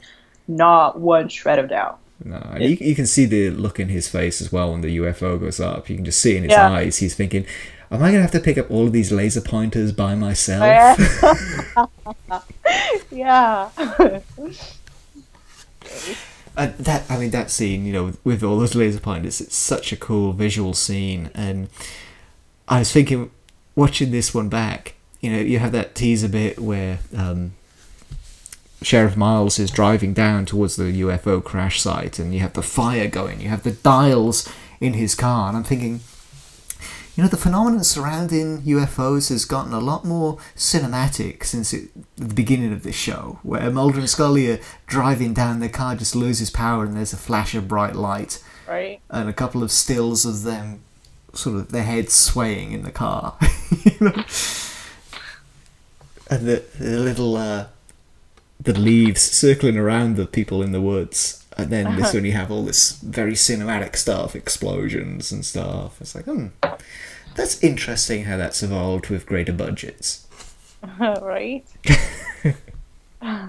[0.47, 1.99] not one shred of doubt.
[2.23, 4.97] No, and you, you can see the look in his face as well when the
[4.97, 5.89] UFO goes up.
[5.89, 6.69] You can just see in his Yeah.
[6.69, 7.45] eyes, he's thinking,
[7.91, 10.99] "Am I gonna have to pick up all of these laser pointers by myself?"
[13.11, 13.69] yeah.
[16.57, 19.91] And that, I mean, that scene, you know, with all those laser pointers, it's such
[19.91, 21.29] a cool visual scene.
[21.33, 21.69] And
[22.67, 23.31] I was thinking,
[23.75, 27.53] watching this one back, you know, you have that teaser bit where um,
[28.81, 33.07] Sheriff Miles is driving down towards the UFO crash site, and you have the fire
[33.07, 34.47] going, you have the dials
[34.79, 35.99] in his car, and I'm thinking,
[37.19, 42.33] you know, the phenomenon surrounding UFOs has gotten a lot more cinematic since it, the
[42.33, 46.49] beginning of this show, where Mulder and Scully are driving down, their car just loses
[46.49, 49.01] power, and there's a flash of bright light, right.
[49.09, 50.79] and a couple of stills of them,
[51.33, 53.35] sort of their heads swaying in the car,
[53.83, 54.23] you know,
[56.29, 57.65] and the, the little uh,
[58.61, 61.45] the leaves circling around the people in the woods.
[61.57, 65.99] And then this one you have all this very cinematic stuff, explosions and stuff.
[65.99, 66.47] It's like, hmm,
[67.39, 70.27] that's interesting how that's evolved with greater budgets.
[70.99, 71.65] right.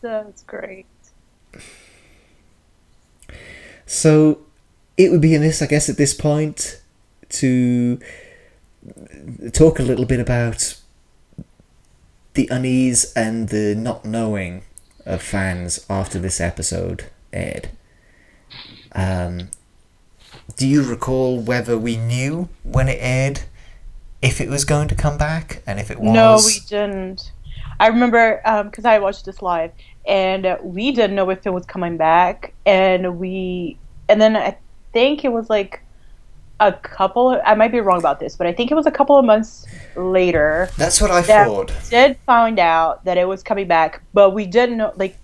[0.00, 0.86] That's great.
[3.86, 4.40] So
[4.96, 6.80] it would be amiss, I guess, at this point
[7.30, 7.98] to
[9.52, 10.78] talk a little bit about
[12.34, 14.62] the unease and the not knowing
[15.04, 17.70] of fans after this episode aired.
[18.92, 19.48] Um,
[20.56, 23.40] do you recall whether we knew when it aired
[24.22, 26.12] if it was going to come back and if it was?
[26.12, 27.32] No, we didn't.
[27.80, 29.70] I remember um, because I watched this live,
[30.06, 33.78] and we didn't know if it was coming back, and we,
[34.08, 34.56] and then I
[34.92, 35.80] think it was like
[36.58, 37.40] a couple.
[37.44, 39.64] I might be wrong about this, but I think it was a couple of months
[39.96, 41.70] later That's what I that thought.
[41.70, 44.92] we did find out that it was coming back, but we didn't know.
[44.96, 45.16] Like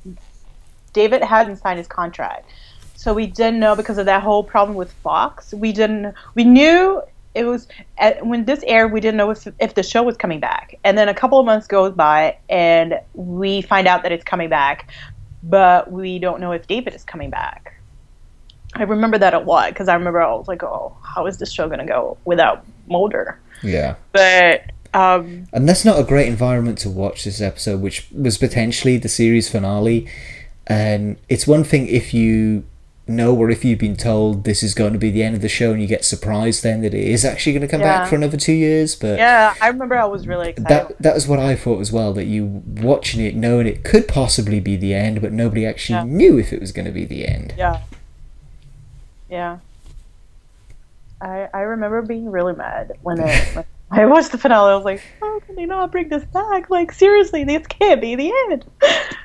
[0.93, 2.49] David hadn't signed his contract,
[2.95, 5.53] so we didn't know because of that whole problem with Fox.
[5.53, 6.15] We didn't.
[6.35, 7.03] We knew
[7.35, 7.67] it was
[7.99, 8.93] at, when this aired.
[8.93, 11.47] We didn't know if, if the show was coming back, and then a couple of
[11.47, 14.91] months goes by, and we find out that it's coming back,
[15.43, 17.81] but we don't know if David is coming back.
[18.75, 21.53] I remember that a lot because I remember I was like, "Oh, how is this
[21.53, 23.95] show gonna go without Mulder?" Yeah.
[24.13, 28.97] But um, And that's not a great environment to watch this episode, which was potentially
[28.97, 30.07] the series finale.
[30.67, 32.65] And it's one thing if you
[33.07, 35.49] know or if you've been told this is going to be the end of the
[35.49, 38.01] show and you get surprised then that it is actually going to come Yeah.
[38.01, 38.97] back for another two years.
[38.97, 40.69] But yeah, I remember I was really excited.
[40.69, 42.13] that that was what I thought as well.
[42.15, 46.05] That you watching it, knowing it could possibly be the end, but nobody actually Yeah.
[46.05, 47.55] knew if it was going to be the end.
[47.59, 47.81] Yeah.
[49.29, 49.59] Yeah.
[51.21, 53.65] I I remember being really mad when I when
[54.01, 54.73] I watched the finale.
[54.73, 56.71] I was like, how can they not bring this back?
[56.71, 58.65] Like seriously, this can't be the end.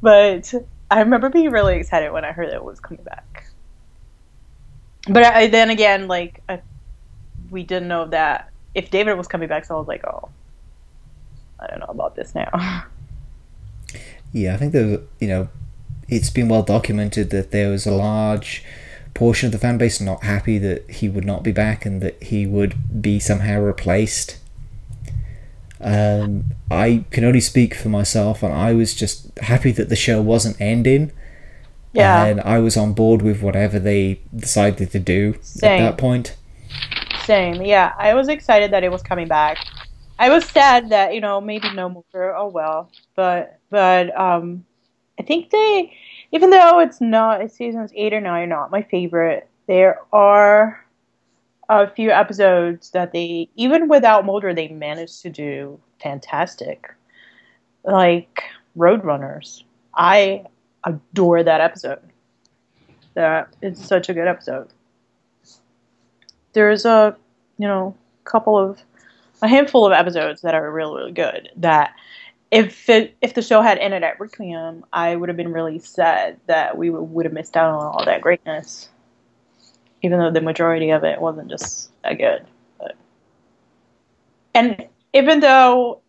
[0.00, 0.52] But
[0.90, 3.46] I remember being really excited when I heard it was coming back.
[5.08, 6.60] But I, then again, like I,
[7.50, 10.28] we didn't know that if David was coming back, so I was like, oh,
[11.60, 12.86] I don't know about this now.
[14.34, 15.48] Yeah, I think there, you know,
[16.08, 18.64] it's been well documented that there was a large
[19.14, 22.20] portion of the fan base not happy that he would not be back and that
[22.20, 24.38] he would be somehow replaced.
[25.84, 30.22] Um, I can only speak for myself, and I was just happy that the show
[30.22, 31.12] wasn't ending,
[31.92, 32.24] yeah.
[32.24, 35.82] and I was on board with whatever they decided to do Same.
[35.82, 36.36] at that point.
[37.24, 37.92] Same, yeah.
[37.98, 39.58] I was excited that it was coming back.
[40.18, 42.36] I was sad that you know maybe no more.
[42.36, 44.64] Oh well, but but um,
[45.18, 45.96] I think they,
[46.32, 49.48] even though it's not seasons eight or nine, are not my favorite.
[49.66, 50.83] There are
[51.68, 56.92] a few episodes that they, even without Mulder, they managed to do fantastic.
[57.84, 58.42] Like
[58.76, 59.62] Roadrunners,
[59.94, 60.44] I
[60.84, 62.00] adore that episode.
[63.14, 64.70] That it's such a good episode
[66.54, 67.14] there's a
[67.58, 67.94] you know
[68.24, 68.80] couple of
[69.42, 71.92] a handful of episodes that are really really good that
[72.50, 76.38] if it, if the show had ended at Requiem, I would have been really sad
[76.46, 78.90] that we would, would have missed out on all that greatness.
[80.04, 82.46] Even though the majority of it wasn't just that good.
[82.78, 82.94] But
[84.54, 86.02] And even though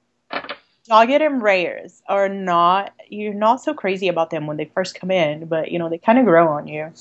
[0.90, 5.12] Doggett and Reyes are not, you're not so crazy about them when they first come
[5.12, 6.92] in, but you know they kind of grow on you.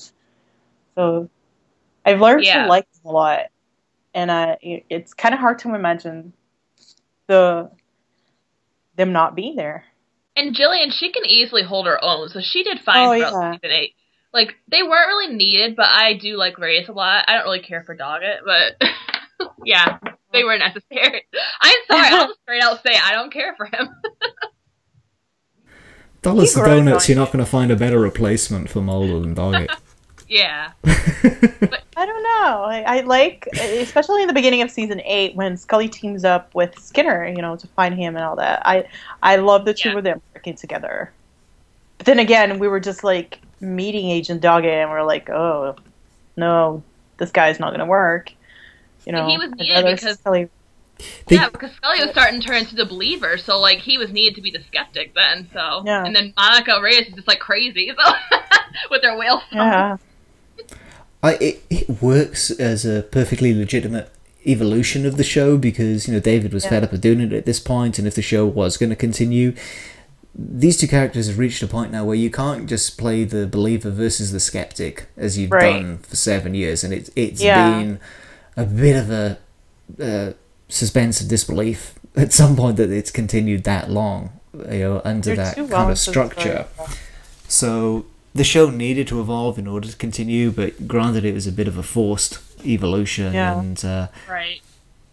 [0.95, 1.29] So
[2.05, 2.63] I've learned Yeah.
[2.63, 3.39] to like them a lot,
[4.13, 6.31] and I, it's kind of hard to imagine
[7.27, 7.69] the
[8.95, 9.83] them not being there.
[10.37, 13.53] And Gillian, she can easily hold her own, so she did fine Oh, throughout yeah.
[13.53, 13.94] season eight.
[14.35, 17.23] Like they weren't really needed, but I do like Reyes a lot.
[17.27, 19.97] I don't really care for Doggett, but yeah,
[20.33, 21.23] they were necessary.
[21.61, 23.87] I'm sorry, I'll just straight out say I don't care for him.
[26.21, 29.35] Dollars He to donuts, you're not going to find a better replacement for Mulder than
[29.35, 29.69] Doggett.
[30.27, 32.63] yeah, I don't know.
[32.63, 36.77] I, I like, especially in the beginning of season eight when Scully teams up with
[36.79, 38.63] Skinner, you know, to find him and all that.
[38.65, 38.85] I
[39.21, 39.97] I love the two Yeah.
[39.99, 41.11] of them working together.
[41.99, 45.75] But then again, we were just like meeting Agent Doggett, and we are like, oh
[46.37, 46.83] no,
[47.17, 48.31] this guy's not going to work.
[49.05, 50.49] You know, And he was I'd needed because- Scully.
[51.27, 54.11] They- yeah, because Scully was starting to turn into the believer, so like he was
[54.11, 55.49] needed to be the skeptic then.
[55.53, 56.05] So Yeah.
[56.05, 58.13] and then Monica Reyes is just like crazy, so
[58.89, 59.67] with their whale song.
[59.67, 59.97] Yeah,
[61.21, 64.09] I, it, it works as a perfectly legitimate
[64.47, 67.45] evolution of the show because you know David was fed up of doing it at
[67.45, 69.53] this point, and if the show was going to continue,
[70.37, 73.89] these two characters have reached a point now where you can't just play the believer
[73.89, 75.81] versus the skeptic as you've Right.
[75.81, 77.69] done for seven years, and it's it's Yeah.
[77.79, 77.99] been
[78.57, 79.37] a bit of a
[80.01, 80.33] uh,
[80.67, 84.31] suspense of disbelief at some point that it's continued that long,
[84.71, 86.65] you know, under They're that kind of structure.
[87.47, 91.51] So the show needed to evolve in order to continue, but granted, it was a
[91.51, 93.33] bit of a forced evolution.
[93.33, 93.59] Yeah.
[93.59, 94.61] And uh, Right.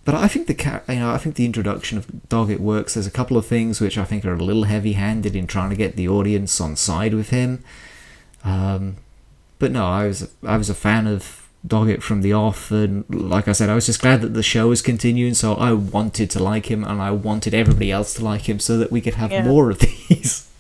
[0.04, 2.94] But I think the you know I think the introduction of Doggett works.
[2.94, 5.76] There's a couple of things which I think are a little heavy-handed in trying to
[5.76, 7.62] get the audience on side with him.
[8.44, 8.96] Um,
[9.58, 13.46] but no, I was I was a fan of Doggett from the off, and like
[13.46, 15.34] I said, I was just glad that the show was continuing.
[15.34, 18.76] So I wanted to like him, and I wanted everybody else to like him, so
[18.78, 19.44] that we could have Yeah.
[19.44, 20.48] more of these.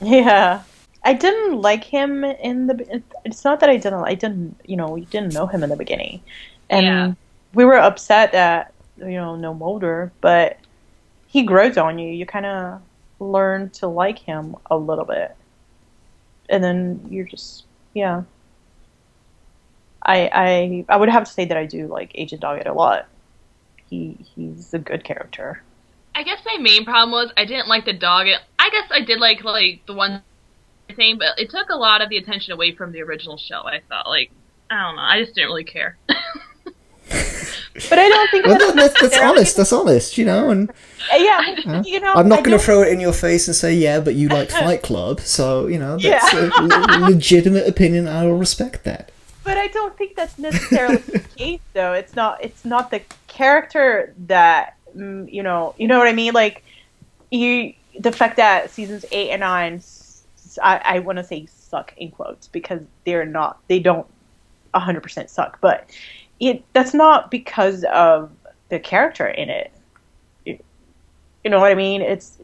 [0.00, 0.62] Yeah.
[1.04, 3.02] I didn't like him in the.
[3.24, 4.04] It's not that I didn't.
[4.04, 4.60] I didn't.
[4.66, 6.20] You know, we didn't know him in the beginning,
[6.68, 7.12] and Yeah.
[7.56, 10.58] We were upset that you know no Mulder, but
[11.26, 12.12] he grows on you.
[12.12, 12.82] You kind of
[13.18, 15.34] learn to like him a little bit,
[16.48, 18.22] and then you're just yeah.
[20.02, 23.08] I I I would have to say that I do like Agent Doggett a lot.
[23.88, 25.62] He he's a good character.
[26.14, 28.26] I guess my main problem was I didn't like the dog.
[28.58, 30.22] I guess I did like like the one
[30.94, 33.62] thing, but it took a lot of the attention away from the original show.
[33.66, 34.30] I thought like
[34.70, 35.02] I don't know.
[35.02, 35.96] I just didn't really care.
[37.90, 39.56] But I don't think Well, that's that's, that's honest.
[39.56, 40.50] That's honest, you know.
[40.50, 40.70] And
[41.14, 44.00] Yeah, you know, I'm not going to throw it in your face and say, yeah,
[44.00, 46.48] but you like Fight Club, so you know that's Yeah.
[46.58, 48.08] a le- legitimate opinion.
[48.08, 49.10] I will respect that.
[49.44, 51.92] But I don't think that's necessarily the case, though.
[51.92, 52.42] It's not.
[52.42, 55.74] It's not the character that mm, you know.
[55.78, 56.32] You know what I mean?
[56.34, 56.64] Like
[57.30, 59.82] you, the fact that seasons eight and nine,
[60.62, 63.58] I want to say suck in quotes because they're not.
[63.68, 64.06] They don't
[64.74, 65.58] hundred percent suck.
[65.60, 65.90] But
[66.40, 68.30] it that's not because of
[68.68, 69.72] the character in it.
[70.44, 70.64] It-
[71.44, 72.02] you know what I mean?
[72.02, 72.38] It's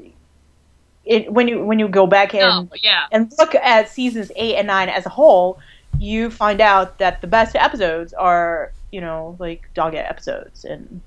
[1.04, 4.30] it when you when you go back and no, oh, yeah, and look at seasons
[4.36, 5.58] eight and nine as a whole,
[5.98, 11.00] you find out that the best episodes are, you know, like Doggett episodes and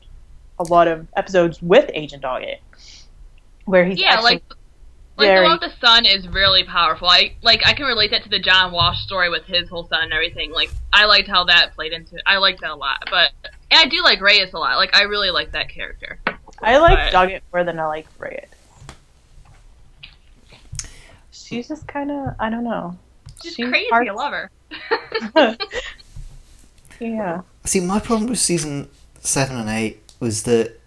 [0.59, 2.59] a lot of episodes with Agent Doggett,
[3.65, 4.13] where he's yeah.
[4.13, 4.43] actually Like
[5.17, 7.07] like very- the love of the son is really powerful.
[7.07, 10.03] I like I can relate that to the John Walsh story with his whole son
[10.03, 10.51] and everything.
[10.51, 12.15] Like I liked how that played into.
[12.15, 12.23] It.
[12.25, 13.31] I liked that a lot, but
[13.71, 14.77] and I do like Reyes a lot.
[14.77, 16.19] Like I really like that character.
[16.61, 18.47] I like but- Doggett more than I like Reyes.
[21.31, 22.97] She's just kind of I don't know.
[23.43, 23.87] She's, She's crazy.
[23.89, 24.49] hard- I love her.
[26.99, 27.41] yeah.
[27.65, 28.89] See, my problem with season
[29.19, 30.79] seven and eight was that,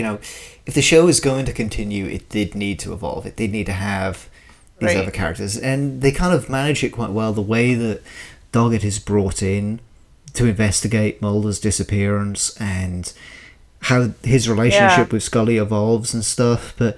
[0.00, 0.18] you know,
[0.64, 3.26] if the show is going to continue, it did need to evolve.
[3.26, 4.30] It did need to have
[4.78, 4.96] these Right.
[4.96, 7.34] other characters, and they kind of manage it quite well.
[7.34, 8.00] The way that
[8.50, 9.80] Doggett is brought in
[10.32, 13.12] to investigate Mulder's disappearance and
[13.82, 15.12] how his relationship Yeah.
[15.12, 16.72] with Scully evolves and stuff.
[16.78, 16.96] But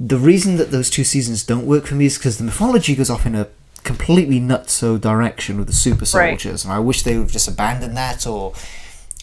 [0.00, 3.08] the reason that those two seasons don't work for me is because the mythology goes
[3.08, 3.46] off in a
[3.84, 6.40] completely nutso direction with the super Right.
[6.40, 8.52] soldiers, and I wish they would have just abandoned that or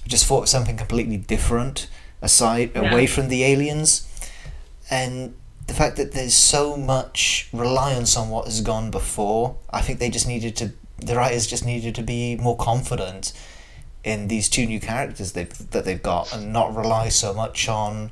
[0.08, 1.88] just thought of something completely different
[2.24, 2.90] aside Yeah.
[2.92, 4.08] away from the aliens.
[4.90, 5.36] And
[5.68, 10.10] the fact that there's so much reliance on what has gone before, I think they
[10.10, 13.34] just needed to the writers just needed to be more confident
[14.06, 18.10] in these two new characters they've, that they've got and not rely so much on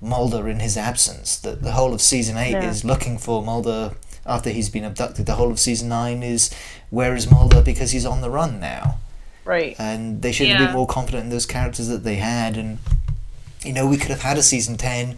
[0.00, 1.36] Mulder in his absence.
[1.36, 2.70] That the whole of season eight Yeah.
[2.70, 3.92] is looking for Mulder
[4.24, 5.26] after he's been abducted.
[5.26, 6.50] The whole of season nine is
[6.90, 8.98] where is Mulder because he's on the run now,
[9.44, 9.74] Right.
[9.78, 10.66] and they should have Yeah.
[10.66, 12.56] been more confident in those characters that they had.
[12.56, 12.78] And
[13.64, 15.16] you know, we could have had a season 10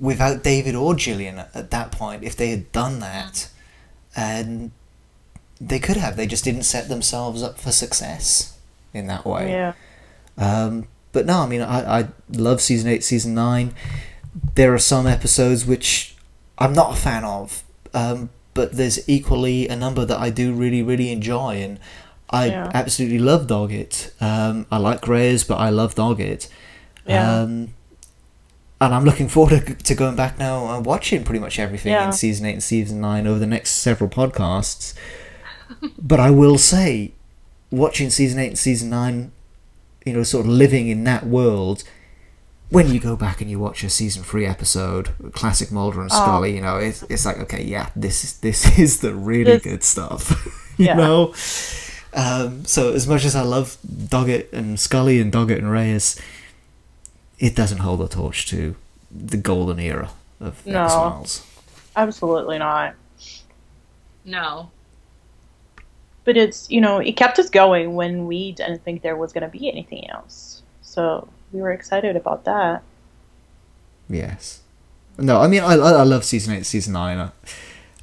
[0.00, 3.48] without David or Gillian at, at that point if they had done that.
[4.14, 4.72] And
[5.60, 6.16] they could have.
[6.16, 8.58] They just didn't set themselves up for success
[8.92, 9.50] in that way.
[9.50, 9.72] Yeah.
[10.36, 13.74] Um, but no, I mean, I, I love season 8, season 9.
[14.54, 16.14] There are some episodes which
[16.58, 17.62] I'm not a fan of,
[17.94, 21.56] um, but there's equally a number that I do really, really enjoy.
[21.56, 21.78] And
[22.30, 22.70] I Yeah.
[22.74, 24.10] absolutely love Doggett.
[24.22, 26.48] Um, I like Reyes, but I love Doggett.
[27.06, 27.40] Yeah.
[27.42, 27.74] Um,
[28.80, 32.06] and I'm looking forward to, to going back now and watching pretty much everything Yeah.
[32.06, 34.94] in season 8 and season 9 over the next several podcasts.
[35.98, 37.12] but I will say,
[37.70, 39.30] watching season 8 and season 9,
[40.04, 41.84] you know, sort of living in that world,
[42.70, 46.16] when you go back and you watch a season 3 episode, classic Mulder and Oh.
[46.16, 49.62] Scully, you know, it's, it's like, okay, yeah, this is, this is the really This-
[49.62, 50.74] good stuff.
[50.76, 50.94] you Yeah.
[50.94, 51.34] know?
[52.14, 56.20] Um, so as much as I love Doggett and Scully and Doggett and Reyes,
[57.42, 58.74] it doesn't hold a torch to
[59.10, 60.10] the golden era
[60.40, 60.84] of No.
[60.84, 61.46] X Files.
[61.96, 62.94] Absolutely not.
[64.24, 64.70] No.
[66.24, 69.42] But it's you know it kept us going when we didn't think there was going
[69.42, 70.62] to be anything else.
[70.82, 72.82] So we were excited about that.
[74.08, 74.60] Yes.
[75.18, 77.30] No, I mean I, I I love season eight, season nine, uh,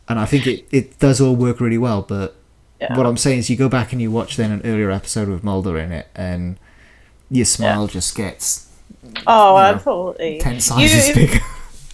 [0.08, 2.02] and I think it, it does all work really well.
[2.02, 2.36] But
[2.82, 2.96] Yeah.
[2.98, 5.44] what I'm saying is, you go back and you watch then an earlier episode with
[5.44, 6.58] Mulder in it, and
[7.32, 8.69] your smile just gets
[9.28, 10.40] Oh, you know, absolutely.
[10.40, 11.40] ten sizes You- bigger.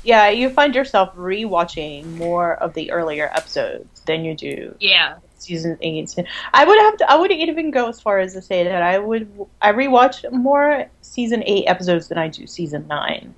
[0.04, 5.16] Yeah, you find yourself rewatching more of the earlier episodes than you do Yeah.
[5.40, 6.14] season eight.
[6.54, 7.12] I would have to.
[7.12, 9.28] I would even go as far as to say that I would.
[9.64, 13.34] I rewatch more season eight episodes than I do season nine.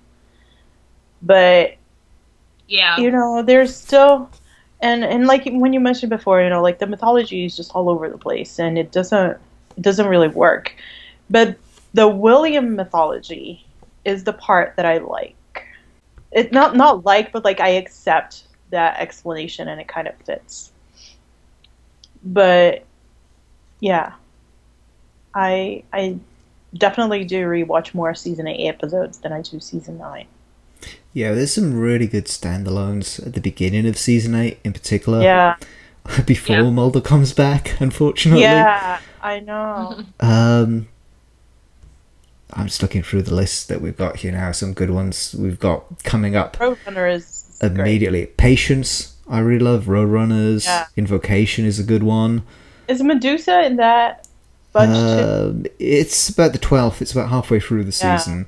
[1.21, 1.75] But
[2.67, 2.97] Yeah.
[2.97, 4.29] you know, there's still,
[4.81, 7.89] and and like when you mentioned before, you know, like the mythology is just all
[7.89, 9.37] over the place, and it doesn't
[9.77, 10.75] it doesn't really work.
[11.29, 11.55] But
[11.93, 13.63] the William mythology
[14.07, 15.35] is the part that I like.
[16.31, 20.71] It's not not like, but like I accept that explanation, and it kind of fits.
[22.23, 22.85] But
[23.79, 24.13] yeah,
[25.35, 26.17] I I
[26.73, 30.27] definitely do rewatch more season eight episodes than I do season nine.
[31.13, 35.21] Yeah, there's some really good standalones at the beginning of season eight, in particular.
[35.21, 35.55] Yeah.
[36.25, 36.69] before Yeah.
[36.69, 38.43] Mulder comes back, unfortunately.
[38.43, 40.03] Yeah, I know.
[40.19, 40.88] Um,
[42.53, 44.51] I'm just looking through the list that we've got here now.
[44.53, 47.71] Some good ones we've got coming up Roadrunner is great.
[47.73, 48.25] immediately.
[48.27, 49.85] Patience, I really love.
[49.85, 50.65] Roadrunners.
[50.65, 50.85] Yeah.
[50.95, 52.43] Invocation is a good one.
[52.87, 54.27] Is Medusa in that
[54.71, 55.23] bunch too?
[55.23, 57.01] Um, it's about the 12th.
[57.01, 58.17] It's about halfway through the Yeah.
[58.17, 58.45] season.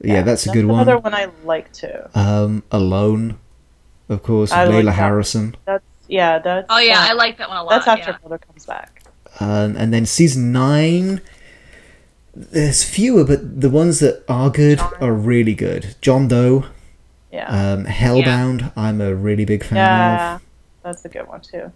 [0.00, 1.12] Yeah, that's a good Another one.
[1.12, 1.92] Another one I like too.
[2.14, 3.38] Um, Alone,
[4.08, 4.92] of course, I Leyla like that.
[4.94, 5.56] Harrison.
[5.64, 6.38] That's yeah.
[6.38, 7.70] That's Oh yeah, uh, I like that one a lot.
[7.70, 8.16] that's after yeah.
[8.22, 9.02] Mulder comes back.
[9.40, 11.20] Um, and then season nine,
[12.34, 15.96] there's fewer, but the ones that are good are really good.
[16.00, 16.64] John Doe,
[17.30, 20.42] Yeah, um, Hellbound, I'm a really big fan yeah, of.
[20.82, 21.70] that's a good one too.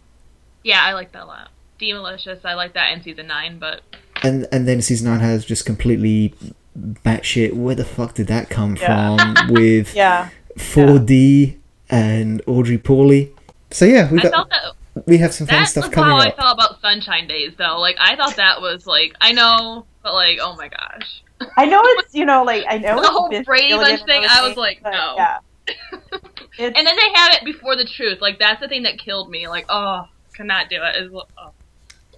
[0.62, 1.50] Yeah, I like that a lot.
[1.80, 3.82] Daemonicus, I like that in season nine, but
[4.22, 6.32] And and then season nine has just completely
[6.78, 7.52] batshit.
[7.54, 9.16] Where the fuck did that come Yeah.
[9.16, 9.48] from?
[9.52, 11.56] With Yeah, 4D
[11.90, 13.30] and Audrey Pauley.
[13.70, 14.62] So yeah, we I got felt that
[15.04, 16.36] we have some fun that stuff was coming how I up.
[16.36, 17.78] felt about Sunshine Days though.
[17.78, 21.22] Like I thought that was like I know, but like oh my gosh.
[21.56, 24.42] I know it's you know like I know The whole Vince Brady Bunch thing, I
[24.42, 25.14] was everything, like, no.
[25.16, 25.76] Yeah, it's,
[26.58, 28.20] And then they have it before the truth.
[28.20, 29.48] Like that's the thing that killed me.
[29.48, 31.04] Like oh, cannot do it.
[31.04, 31.50] Is oh.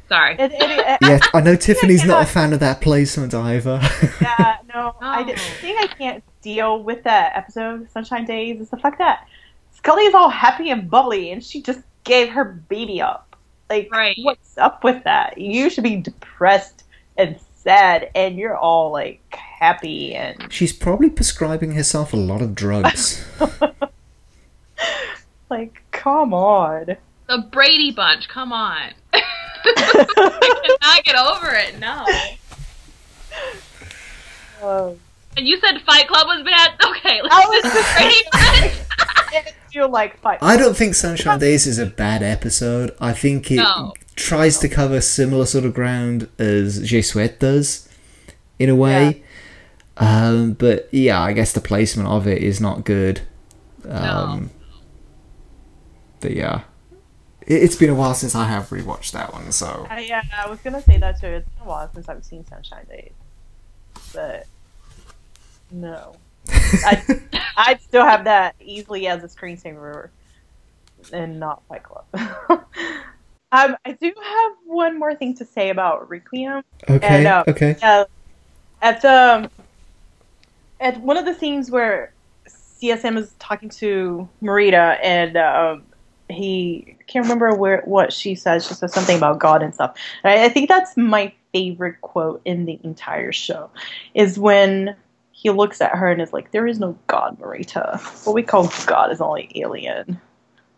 [0.08, 0.34] sorry.
[0.38, 3.80] it, it, it, Yeah, I know Tiffany's not a fan of that placement either.
[4.20, 5.42] yeah, no, I did, No.
[5.42, 9.26] the thing I can't deal with that episode Sunshine Days is the fact that
[9.72, 13.36] Scully is all happy and bubbly, and she just gave her baby up.
[13.70, 14.16] Like, Right.
[14.22, 15.38] what's up with that?
[15.38, 16.84] You should be depressed
[17.16, 22.54] and sad, and you're all like happy and She's probably prescribing herself a lot of
[22.54, 23.26] drugs.
[25.50, 26.96] like, come on.
[27.28, 28.28] The Brady Bunch.
[28.28, 28.92] Come on.
[29.12, 31.78] I cannot get over it.
[31.78, 32.06] No.
[34.62, 34.96] Oh.
[35.38, 36.72] And you said Fight Club was bad.
[36.98, 38.74] Okay, let's I was just just Brady Bunch.
[39.46, 40.38] I feel like fight.
[40.42, 42.90] I don't think Sunshine Days is a bad episode.
[43.00, 43.94] I think it No.
[44.16, 47.88] tries to cover similar sort of ground as Je Souhaite does,
[48.58, 49.22] in a way.
[49.96, 53.20] Um, but yeah, I guess the placement of it is not good.
[53.88, 54.50] Um,
[56.20, 56.62] But yeah,
[57.46, 60.48] it, it's been a while since I have rewatched that one, so I, yeah, I
[60.48, 61.28] was gonna say that too.
[61.28, 63.12] It's been a while since I've seen Sunshine Days,
[64.12, 64.46] but
[65.70, 66.14] no,
[66.48, 67.02] I
[67.56, 70.10] I'd still have that easily as a screensaver,
[71.12, 72.04] and not Fight Club.
[72.14, 76.62] um, I do have one more thing to say about Requiem.
[76.88, 77.44] okay, no.
[77.46, 77.76] okay.
[77.80, 78.04] Yeah,
[78.82, 79.50] at the
[80.80, 82.12] at one of the scenes where
[82.48, 85.82] CSM is talking to Marita and um,
[86.28, 88.66] he can't remember where what she says.
[88.66, 89.96] She says something about God and stuff.
[90.22, 93.70] And I, I think that's my favorite quote in the entire show.
[94.14, 94.94] Is when
[95.40, 98.00] he looks at her and is like, "There is no God, Marita.
[98.26, 100.20] What we call God is only alien."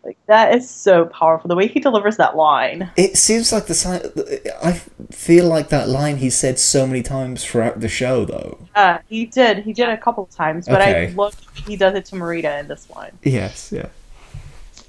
[0.03, 1.47] Like that is so powerful.
[1.47, 2.89] The way he delivers that line.
[2.97, 4.73] It seems like the I
[5.11, 8.57] feel like that line he said so many times throughout the show, though.
[8.75, 9.59] Uh, he did.
[9.59, 11.07] He did a couple times, but Okay.
[11.07, 11.35] I love
[11.67, 13.11] he does it to Marita in this one.
[13.23, 13.89] Yes, yeah,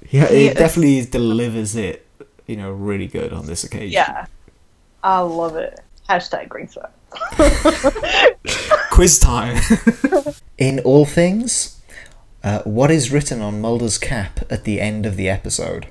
[0.09, 0.27] yeah.
[0.29, 2.05] He- It definitely delivers it,
[2.47, 3.91] you know, really good on this occasion.
[3.93, 4.25] Yeah,
[5.03, 5.79] I love it.
[6.09, 6.91] Hashtag green sweat.
[8.91, 9.61] Quiz time.
[10.57, 11.81] In all things,
[12.43, 15.87] uh, what is written on Mulder's cap at the end of the episode?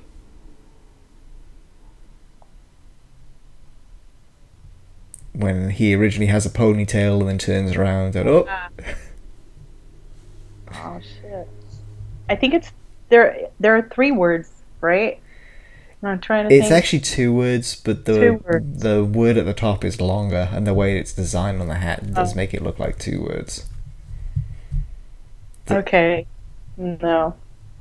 [5.33, 8.47] When he originally has a ponytail and then turns around and oh,
[10.75, 11.49] Oh shit!
[12.29, 12.73] I think it's
[13.09, 13.49] there.
[13.61, 14.51] There are three words,
[14.81, 15.22] right?
[16.05, 16.77] I'm trying to it's think.
[16.77, 18.83] actually two words, but the words.
[18.83, 22.13] the word at the top is longer, and the way it's designed on the hat
[22.13, 22.37] does Oh.
[22.37, 23.67] make it look like two words.
[25.71, 26.27] okay.
[26.77, 27.35] No,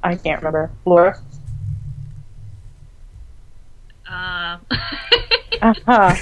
[0.03, 0.69] I can't remember.
[0.85, 1.17] Laura.
[4.07, 4.57] Uh,
[5.61, 6.15] Uh-huh.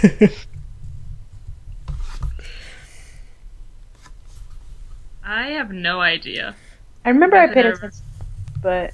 [5.23, 6.55] I have no idea.
[7.05, 8.01] I remember I paid attention,
[8.61, 8.91] but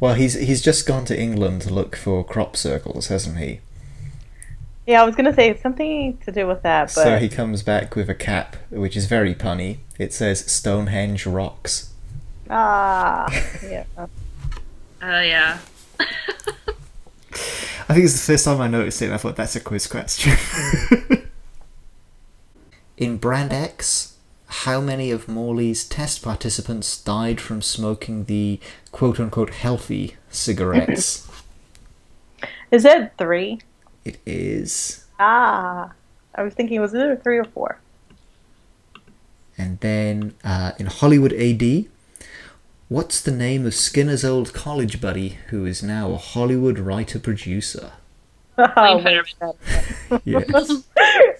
[0.00, 3.60] Well, he's he's just gone to England to look for crop circles, hasn't he?
[4.86, 7.96] yeah, I was gonna say something to do with that, but So he comes back
[7.96, 9.78] with a cap, which is very punny.
[9.98, 11.90] It says Stonehenge rocks.
[12.50, 13.26] ah,
[13.62, 13.84] yeah.
[13.98, 14.06] Uh,
[15.02, 15.58] yeah.
[17.86, 19.06] I think it's the first time I noticed it.
[19.06, 20.32] and I thought that's a quiz question.
[22.96, 24.13] In Brand X,
[24.62, 28.60] how many of Morley's test participants died from smoking the
[28.92, 31.28] quote unquote healthy cigarettes?
[32.70, 33.60] Is it three?
[34.04, 35.04] it is.
[35.18, 35.92] Ah,
[36.34, 37.78] I was thinking was it three or four?
[39.56, 41.86] And then uh, in Hollywood AD,
[42.88, 47.92] what's the name of Skinner's old college buddy who is now a Hollywood writer producer?
[48.56, 49.02] Oh,
[50.24, 50.84] Yes.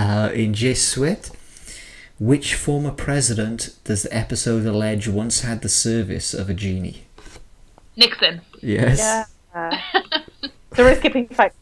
[0.00, 1.30] uh, in Je Souhaite,
[2.18, 7.04] which former president does the episode allege once had the service of a genie?
[7.96, 8.40] Nixon.
[8.62, 9.30] Yes.
[9.54, 9.80] yeah.
[10.74, 11.52] so we're skipping five.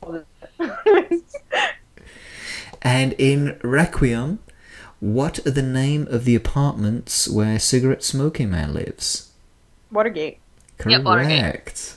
[2.80, 4.38] And in Requiem,
[5.00, 9.32] what are the name of the apartments where Cigarette Smoking Man lives?
[9.90, 10.38] Watergate.
[10.86, 11.40] Yep, Watergate.
[11.40, 11.96] Correct.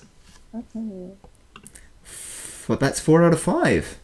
[2.67, 3.99] But that's four out of five.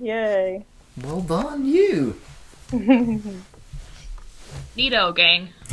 [0.00, 0.64] Yay.
[1.02, 2.20] Well done, you.
[4.76, 5.48] Neato gang.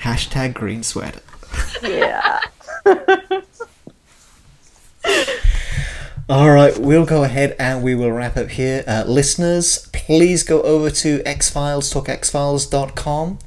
[0.00, 1.20] Hashtag green sweater.
[1.82, 2.40] Yeah.
[6.28, 8.84] All right, we'll go ahead and we will wrap up here.
[8.86, 13.38] Uh, listeners, please go over to xfiles, talkxfiles.com.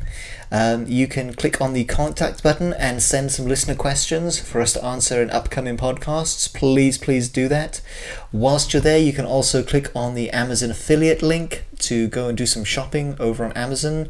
[0.52, 4.74] Um, you can click on the contact button and send some listener questions for us
[4.74, 6.52] to answer in upcoming podcasts.
[6.54, 7.82] Please, please do that.
[8.32, 12.38] Whilst you're there, you can also click on the Amazon affiliate link to go and
[12.38, 14.08] do some shopping over on Amazon.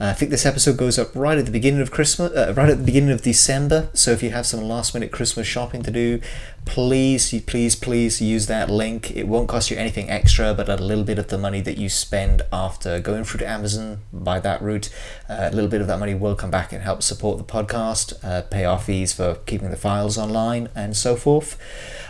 [0.00, 2.70] Uh, I think this episode goes up right at the beginning of Christmas, uh, right
[2.70, 3.88] at the beginning of December.
[3.92, 6.20] So if you have some last minute Christmas shopping to do,
[6.64, 9.14] please, please, please use that link.
[9.14, 11.88] It won't cost you anything extra, but a little bit of the money that you
[11.88, 14.88] spend after going through to Amazon by that route,
[15.28, 18.14] uh, a little bit of that money will come back and help support the podcast,
[18.24, 21.58] uh, pay our fees for keeping the files online, and so forth.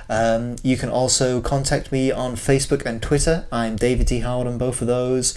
[0.09, 3.47] Um, you can also contact me on Facebook and Twitter.
[3.51, 4.21] I'm David T.
[4.21, 5.37] Howard on both of those.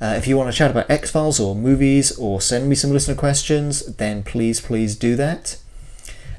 [0.00, 2.92] Uh, if you want to chat about X Files or movies or send me some
[2.92, 5.58] listener questions, then please, please do that.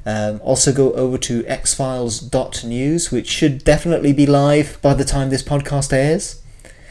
[0.06, 5.42] Um, also, go over to xfiles.news, which should definitely be live by the time this
[5.42, 6.40] podcast airs.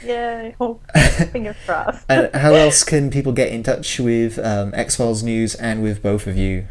[0.04, 0.56] Yay.
[0.60, 0.82] Hope.
[1.32, 2.06] Fingers crossed.
[2.08, 6.04] And how else can people get in touch with um, X Files News and with
[6.04, 6.68] both of you?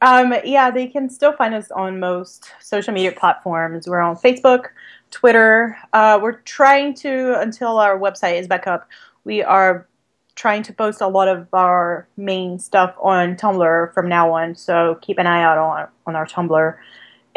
[0.00, 3.86] Um, yeah, they can still find us on most social media platforms.
[3.86, 4.66] We're on Facebook,
[5.14, 5.78] Twitter.
[5.92, 8.88] Uh, we're trying to, until our website is back up,
[9.22, 9.86] we are
[10.34, 14.56] trying to post a lot of our main stuff on Tumblr from now on.
[14.56, 16.76] So keep an eye out on, on our Tumblr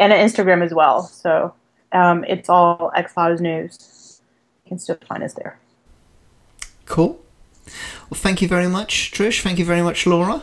[0.00, 1.04] and Instagram as well.
[1.04, 1.54] So
[1.92, 4.20] um, it's all X Files News.
[4.64, 5.60] You can still find us there.
[6.84, 7.20] Cool.
[8.10, 9.40] Well, thank you very much, Trish.
[9.40, 10.42] Thank you very much, Laura.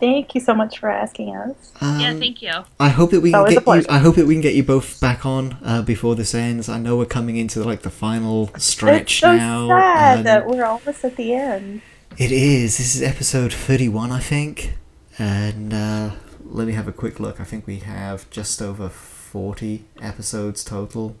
[0.00, 1.72] Thank you so much for asking us.
[1.80, 2.52] Um, yeah, thank you.
[2.78, 3.64] I hope that we can Always a get you.
[3.64, 3.86] pleasure.
[3.90, 6.68] I hope that we can get you both back on uh, before this ends.
[6.70, 9.68] I know we're coming into like the final stretch it's so now.
[9.68, 11.82] sad and that we're almost at the end.
[12.16, 12.78] It is.
[12.78, 14.74] This is episode thirty-one, I think.
[15.18, 16.12] And uh,
[16.44, 17.38] let me have a quick look.
[17.40, 21.14] I think we have just over forty episodes total.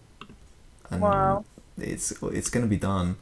[0.90, 1.44] And Wow.
[1.78, 3.16] It's it's going to be done.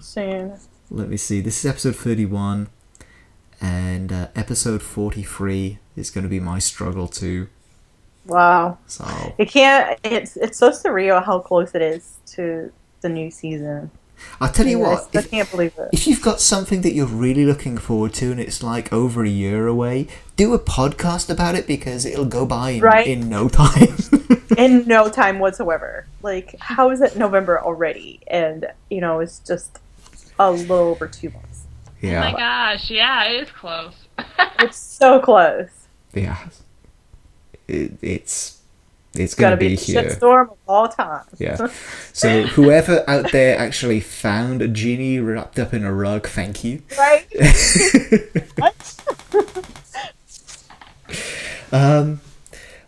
[0.00, 0.58] Soon.
[0.90, 1.40] Let me see.
[1.40, 2.68] This is episode 31,
[3.64, 7.48] and uh, episode 43 is going to be my struggle too.
[8.26, 8.78] Wow.
[8.86, 9.98] So It can't.
[10.04, 12.70] It's it's so surreal how close it is to
[13.00, 13.90] the new season.
[14.40, 15.88] I'll tell you what, I If, can't believe it.
[15.92, 19.28] if you've got something that you're really looking forward to, and it's like over a
[19.28, 23.06] year away, do a podcast about it because it'll go by in, Right.
[23.06, 23.96] in no time.
[24.58, 26.06] in no time whatsoever.
[26.22, 28.20] Like, how is it November already?
[28.26, 29.78] And you know, it's just
[30.38, 31.43] a little over two months.
[32.04, 33.94] Oh my gosh, yeah, it is close.
[34.60, 35.68] It's so close.
[36.14, 36.36] yeah.
[37.68, 38.60] It, it's
[39.12, 40.02] it's It's going gonna be be a here.
[40.04, 41.24] shitstorm of all time.
[41.38, 41.68] Yeah.
[42.12, 46.82] So whoever out there actually found a genie wrapped up in a rug, thank you.
[46.98, 47.26] right?
[51.72, 52.20] Um,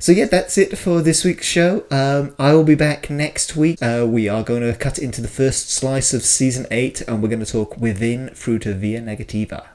[0.07, 1.83] so yeah, that's it for this week's show.
[1.91, 3.83] Um, I will be back next week.
[3.83, 7.29] Uh, we are going to cut into the first slice of season eight, and we're
[7.29, 9.67] going to talk within Fruta Via Negativa.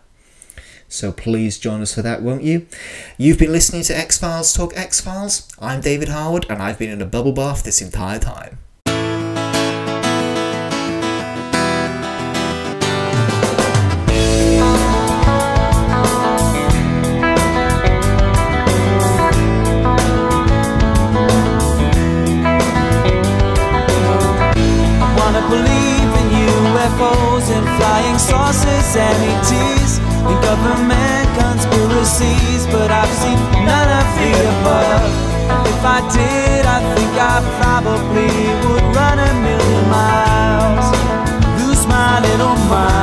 [0.88, 2.66] So please join us for that, won't you?
[3.18, 5.50] You've been listening to X Files Talk X Files.
[5.60, 8.61] I'm David Harwood, and I've been in a bubble bath this entire time.
[27.02, 34.32] UFOs and flying saucers and ETs and government conspiracies, but I've seen none of the
[34.54, 35.10] above.
[35.66, 38.30] If I did, I think I probably
[38.70, 40.88] would run a million miles,
[41.66, 43.01] lose my little mind.